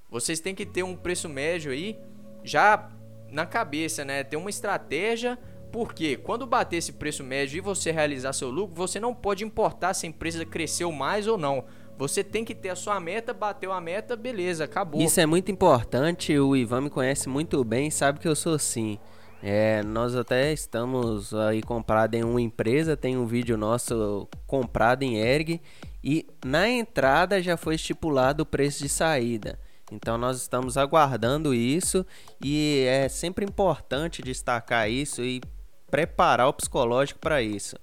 vocês 0.10 0.40
têm 0.40 0.56
que 0.56 0.66
ter 0.66 0.84
um 0.84 0.96
preço 0.96 1.30
médio 1.30 1.72
aí 1.72 1.98
já 2.44 2.90
na 3.32 3.46
cabeça, 3.46 4.04
né? 4.04 4.24
Ter 4.24 4.38
uma 4.38 4.50
estratégia, 4.50 5.38
porque 5.72 6.18
quando 6.18 6.48
bater 6.48 6.78
esse 6.78 6.94
preço 6.94 7.24
médio 7.24 7.58
e 7.58 7.62
você 7.62 7.92
realizar 7.92 8.34
seu 8.34 8.50
lucro, 8.50 8.76
você 8.76 9.00
não 9.00 9.14
pode 9.14 9.44
importar 9.44 9.94
se 9.94 10.06
a 10.06 10.10
empresa 10.10 10.44
cresceu 10.46 10.92
mais 10.92 11.28
ou 11.28 11.38
não. 11.38 11.66
Você 11.98 12.24
tem 12.24 12.46
que 12.46 12.56
ter 12.56 12.70
a 12.70 12.76
sua 12.76 12.98
meta, 13.00 13.34
bateu 13.34 13.74
a 13.74 13.82
meta, 13.82 14.16
beleza, 14.16 14.64
acabou. 14.64 15.02
Isso 15.02 15.20
é 15.20 15.26
muito 15.26 15.52
importante, 15.52 16.38
o 16.40 16.56
Ivan 16.56 16.82
me 16.82 16.90
conhece 16.90 17.28
muito 17.28 17.62
bem, 17.64 17.92
sabe 17.92 18.20
que 18.20 18.28
eu 18.28 18.36
sou 18.36 18.54
assim. 18.54 18.98
É, 19.42 19.82
nós 19.84 20.16
até 20.16 20.52
estamos 20.52 21.34
aí 21.34 21.62
comprado 21.62 22.16
em 22.16 22.24
uma 22.24 22.42
empresa, 22.42 22.98
tem 22.98 23.18
um 23.18 23.26
vídeo 23.26 23.58
nosso 23.58 24.28
comprado 24.46 25.04
em 25.04 25.18
ERG 25.18 25.62
e 26.04 26.28
na 26.46 26.70
entrada 26.70 27.42
já 27.42 27.56
foi 27.56 27.76
estipulado 27.76 28.44
o 28.44 28.46
preço 28.46 28.84
de 28.84 28.90
saída. 28.90 29.58
Então 29.92 30.18
nós 30.18 30.38
estamos 30.38 30.78
aguardando 30.78 31.54
isso 31.54 32.06
e 32.44 32.86
é 32.88 33.08
sempre 33.08 33.46
importante 33.46 34.22
destacar 34.22 34.90
isso 34.90 35.24
e 35.24 35.42
preparar 35.90 36.48
o 36.48 36.54
psicológico 36.54 37.20
para 37.20 37.42
isso. 37.42 37.78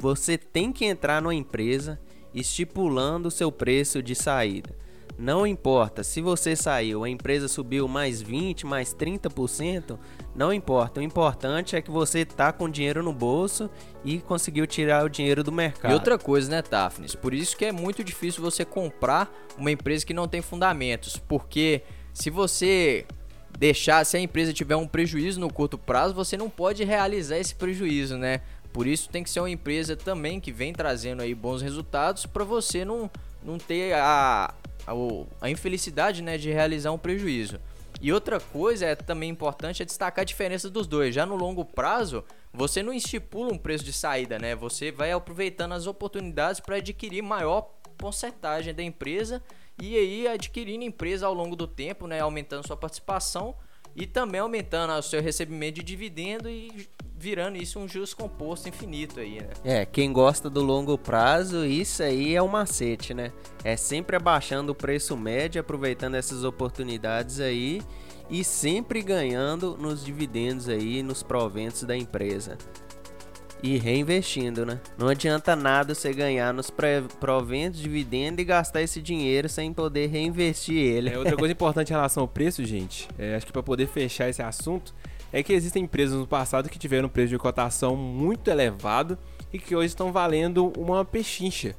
Você 0.00 0.36
tem 0.36 0.72
que 0.72 0.84
entrar 0.84 1.22
numa 1.22 1.34
empresa 1.34 2.00
estipulando 2.34 3.28
o 3.28 3.30
seu 3.30 3.52
preço 3.52 4.02
de 4.02 4.14
saída. 4.14 4.74
Não 5.18 5.46
importa 5.46 6.04
se 6.04 6.20
você 6.20 6.54
saiu, 6.54 7.02
a 7.02 7.08
empresa 7.08 7.48
subiu 7.48 7.88
mais 7.88 8.20
20, 8.20 8.66
mais 8.66 8.94
30%, 8.94 9.98
não 10.34 10.52
importa. 10.52 11.00
O 11.00 11.02
importante 11.02 11.74
é 11.74 11.80
que 11.80 11.90
você 11.90 12.24
tá 12.24 12.52
com 12.52 12.68
dinheiro 12.68 13.02
no 13.02 13.12
bolso 13.12 13.70
e 14.04 14.18
conseguiu 14.18 14.66
tirar 14.66 15.04
o 15.04 15.08
dinheiro 15.08 15.42
do 15.42 15.50
mercado. 15.50 15.90
E 15.90 15.94
outra 15.94 16.18
coisa, 16.18 16.50
né, 16.50 16.60
Tafnis? 16.60 17.14
Por 17.14 17.32
isso 17.32 17.56
que 17.56 17.64
é 17.64 17.72
muito 17.72 18.04
difícil 18.04 18.42
você 18.42 18.64
comprar 18.64 19.32
uma 19.56 19.70
empresa 19.70 20.04
que 20.04 20.12
não 20.12 20.28
tem 20.28 20.42
fundamentos, 20.42 21.16
porque 21.16 21.82
se 22.12 22.28
você 22.28 23.06
deixar, 23.58 24.04
se 24.04 24.18
a 24.18 24.20
empresa 24.20 24.52
tiver 24.52 24.76
um 24.76 24.86
prejuízo 24.86 25.40
no 25.40 25.50
curto 25.50 25.78
prazo, 25.78 26.14
você 26.14 26.36
não 26.36 26.50
pode 26.50 26.84
realizar 26.84 27.38
esse 27.38 27.54
prejuízo, 27.54 28.18
né? 28.18 28.42
Por 28.72 28.86
isso 28.86 29.08
tem 29.08 29.22
que 29.22 29.30
ser 29.30 29.40
uma 29.40 29.48
empresa 29.48 29.96
também 29.96 30.38
que 30.38 30.52
vem 30.52 30.74
trazendo 30.74 31.22
aí 31.22 31.34
bons 31.34 31.62
resultados 31.62 32.26
para 32.26 32.44
você 32.44 32.84
não, 32.84 33.10
não 33.42 33.56
ter 33.56 33.94
a, 33.94 34.52
a, 34.86 34.92
a 35.40 35.50
infelicidade 35.50 36.22
né, 36.22 36.38
de 36.38 36.50
realizar 36.50 36.92
um 36.92 36.98
prejuízo. 36.98 37.58
E 38.00 38.12
outra 38.12 38.38
coisa 38.38 38.86
é 38.86 38.94
também 38.94 39.30
importante 39.30 39.82
é 39.82 39.86
destacar 39.86 40.22
a 40.22 40.24
diferença 40.24 40.68
dos 40.68 40.86
dois. 40.86 41.14
Já 41.14 41.24
no 41.24 41.34
longo 41.34 41.64
prazo, 41.64 42.22
você 42.52 42.82
não 42.82 42.92
estipula 42.92 43.52
um 43.52 43.58
preço 43.58 43.84
de 43.84 43.92
saída, 43.92 44.38
né? 44.38 44.54
Você 44.54 44.92
vai 44.92 45.12
aproveitando 45.12 45.72
as 45.72 45.86
oportunidades 45.86 46.60
para 46.60 46.76
adquirir 46.76 47.22
maior 47.22 47.62
porcentagem 47.96 48.74
da 48.74 48.82
empresa 48.82 49.42
e 49.80 49.96
aí 49.96 50.28
adquirindo 50.28 50.84
empresa 50.84 51.26
ao 51.26 51.32
longo 51.32 51.56
do 51.56 51.66
tempo, 51.66 52.06
né? 52.06 52.20
Aumentando 52.20 52.66
sua 52.66 52.76
participação 52.76 53.54
e 53.96 54.06
também 54.06 54.40
aumentando 54.40 54.92
o 54.92 55.02
seu 55.02 55.22
recebimento 55.22 55.76
de 55.76 55.82
dividendo 55.82 56.48
e 56.50 56.86
virando 57.18 57.56
isso 57.56 57.78
um 57.78 57.88
juros 57.88 58.12
composto 58.12 58.68
infinito 58.68 59.18
aí, 59.18 59.40
né? 59.40 59.48
É, 59.64 59.86
quem 59.86 60.12
gosta 60.12 60.50
do 60.50 60.62
longo 60.62 60.98
prazo, 60.98 61.64
isso 61.64 62.02
aí 62.02 62.36
é 62.36 62.42
o 62.42 62.44
um 62.44 62.48
macete, 62.48 63.14
né? 63.14 63.32
É 63.64 63.74
sempre 63.76 64.16
abaixando 64.16 64.72
o 64.72 64.74
preço 64.74 65.16
médio, 65.16 65.60
aproveitando 65.60 66.14
essas 66.14 66.44
oportunidades 66.44 67.40
aí 67.40 67.80
e 68.28 68.44
sempre 68.44 69.02
ganhando 69.02 69.76
nos 69.78 70.04
dividendos 70.04 70.68
aí, 70.68 71.02
nos 71.02 71.22
proventos 71.22 71.84
da 71.84 71.96
empresa. 71.96 72.58
E 73.62 73.78
reinvestindo, 73.78 74.66
né? 74.66 74.80
Não 74.98 75.08
adianta 75.08 75.56
nada 75.56 75.94
você 75.94 76.12
ganhar 76.12 76.52
nos 76.52 76.70
proventos, 77.20 77.80
dividendos 77.80 78.40
e 78.42 78.44
gastar 78.44 78.82
esse 78.82 79.00
dinheiro 79.00 79.48
sem 79.48 79.72
poder 79.72 80.08
reinvestir 80.08 80.76
ele. 80.76 81.10
É, 81.10 81.18
outra 81.18 81.36
coisa 81.36 81.52
importante 81.52 81.88
em 81.88 81.94
relação 81.94 82.22
ao 82.22 82.28
preço, 82.28 82.64
gente, 82.64 83.08
é, 83.18 83.34
acho 83.34 83.46
que 83.46 83.52
para 83.52 83.62
poder 83.62 83.86
fechar 83.86 84.28
esse 84.28 84.42
assunto, 84.42 84.94
é 85.32 85.42
que 85.42 85.52
existem 85.52 85.84
empresas 85.84 86.18
no 86.18 86.26
passado 86.26 86.68
que 86.68 86.78
tiveram 86.78 87.06
um 87.06 87.10
preço 87.10 87.30
de 87.30 87.38
cotação 87.38 87.96
muito 87.96 88.50
elevado 88.50 89.18
e 89.52 89.58
que 89.58 89.74
hoje 89.74 89.88
estão 89.88 90.12
valendo 90.12 90.72
uma 90.76 91.04
pechincha. 91.04 91.74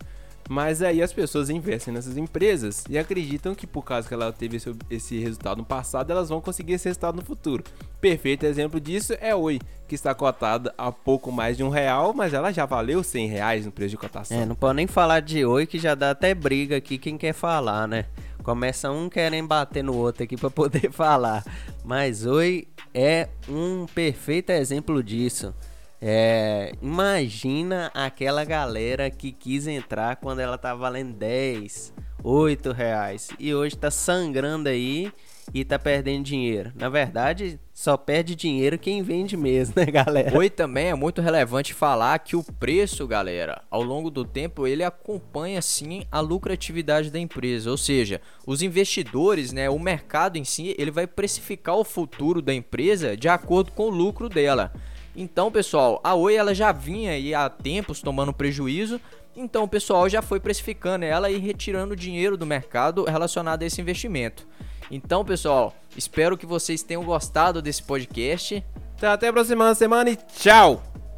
Mas 0.50 0.82
aí 0.82 1.02
as 1.02 1.12
pessoas 1.12 1.50
investem 1.50 1.94
nessas 1.94 2.16
empresas 2.16 2.84
e 2.90 2.98
acreditam 2.98 3.54
que 3.54 3.68
por 3.68 3.84
causa 3.84 4.08
que 4.08 4.14
ela 4.14 4.32
teve 4.32 4.58
esse, 4.58 4.74
esse, 4.90 5.20
resultado 5.20 5.58
no 5.58 5.66
passado, 5.66 6.10
elas 6.10 6.30
vão 6.30 6.40
conseguir 6.40 6.74
esse 6.74 6.88
resultado 6.88 7.16
no 7.16 7.22
futuro. 7.22 7.64
Perfeito 8.00 8.46
exemplo 8.46 8.80
disso 8.80 9.14
é 9.20 9.32
a 9.32 9.36
Oi, 9.36 9.60
que 9.88 9.96
está 9.96 10.16
cotada 10.16 10.74
a 10.78 10.92
pouco 10.92 11.32
mais 11.32 11.58
de 11.58 11.64
um 11.64 11.70
real, 11.70 12.14
mas 12.14 12.34
ela 12.34 12.52
já 12.52 12.66
valeu 12.66 13.04
100 13.04 13.28
reais 13.28 13.66
no 13.66 13.72
preço 13.72 13.92
de 13.92 13.98
cotação. 13.98 14.40
É, 14.40 14.46
não 14.46 14.56
pode 14.56 14.78
nem 14.78 14.88
falar 14.88 15.20
de 15.20 15.46
Oi 15.46 15.66
que 15.66 15.80
já 15.80 15.96
dá 15.96 16.12
até 16.12 16.34
briga 16.34 16.78
aqui 16.78 16.98
quem 16.98 17.18
quer 17.18 17.34
falar, 17.34 17.88
né? 17.88 18.06
Começa 18.42 18.90
um 18.90 19.10
querendo 19.10 19.48
bater 19.48 19.84
no 19.84 19.94
outro 19.94 20.24
aqui 20.24 20.38
para 20.38 20.50
poder 20.50 20.90
falar. 20.94 21.44
Mas 21.84 22.26
Oi 22.26 22.68
é 22.94 23.28
um 23.50 23.86
perfeito 23.94 24.52
exemplo 24.52 25.04
disso. 25.04 25.54
É, 26.02 26.74
imagina 26.82 27.92
aquela 27.94 28.44
galera 28.46 29.10
que 29.10 29.32
quis 29.32 29.66
entrar 29.68 30.18
quando 30.18 30.40
ela 30.40 30.58
tá 30.58 30.76
valendo 30.76 31.14
10, 31.14 31.94
8 32.24 32.72
reais 32.72 33.30
e 33.40 33.54
hoje 33.54 33.76
tá 33.76 33.90
sangrando 33.90 34.70
aí 34.70 35.12
e 35.54 35.64
tá 35.64 35.80
perdendo 35.80 36.24
dinheiro. 36.26 36.72
Na 36.76 36.90
verdade, 36.90 37.60
só 37.74 37.96
perde 37.96 38.36
dinheiro 38.36 38.78
quem 38.78 39.02
vende 39.02 39.38
mesmo, 39.38 39.74
né, 39.78 39.86
galera? 39.86 40.38
Oi, 40.38 40.50
também 40.50 40.88
é 40.88 40.96
muito 40.96 41.22
relevante 41.22 41.74
falar 41.74 42.20
que 42.20 42.36
o 42.36 42.44
preço, 42.44 43.08
galera, 43.08 43.62
ao 43.70 43.82
longo 43.82 44.10
do 44.10 44.26
tempo, 44.26 44.68
ele 44.68 44.84
acompanha 44.84 45.62
sim 45.62 46.04
a 46.12 46.20
lucratividade 46.20 47.10
da 47.10 47.20
empresa. 47.20 47.72
Ou 47.72 47.78
seja, 47.78 48.22
os 48.46 48.62
investidores, 48.62 49.52
né, 49.52 49.70
o 49.70 49.80
mercado 49.80 50.38
em 50.38 50.44
si, 50.44 50.76
ele 50.78 50.92
vai 50.92 51.08
precificar 51.08 51.76
o 51.76 51.84
futuro 51.84 52.42
da 52.42 52.54
empresa 52.54 53.16
de 53.16 53.30
acordo 53.30 53.72
com 53.72 53.84
o 53.84 53.90
lucro 53.90 54.28
dela. 54.28 54.74
Então, 55.20 55.52
pessoal, 55.52 56.00
a 56.04 56.14
Oi 56.14 56.36
ela 56.36 56.54
já 56.54 56.72
vinha 56.72 57.14
aí 57.14 57.34
há 57.34 57.50
tempos 57.50 58.02
tomando 58.02 58.32
prejuízo, 58.32 59.02
então 59.36 59.64
o 59.64 59.68
pessoal 59.68 60.08
já 60.08 60.22
foi 60.22 60.40
precificando 60.40 61.06
ela 61.06 61.32
e 61.32 61.40
retirando 61.40 61.96
dinheiro 61.96 62.38
do 62.38 62.46
mercado 62.46 63.04
relacionado 63.04 63.64
a 63.64 63.66
esse 63.66 63.82
investimento. 63.82 64.48
Então, 64.92 65.26
pessoal, 65.26 65.74
espero 65.98 66.38
que 66.38 66.46
vocês 66.46 66.84
tenham 66.84 67.04
gostado 67.04 67.64
desse 67.64 67.82
podcast. 67.82 68.64
Até 69.02 69.28
a 69.28 69.34
próxima 69.34 69.74
semana 69.74 70.12
e 70.12 70.16
tchau! 70.16 70.87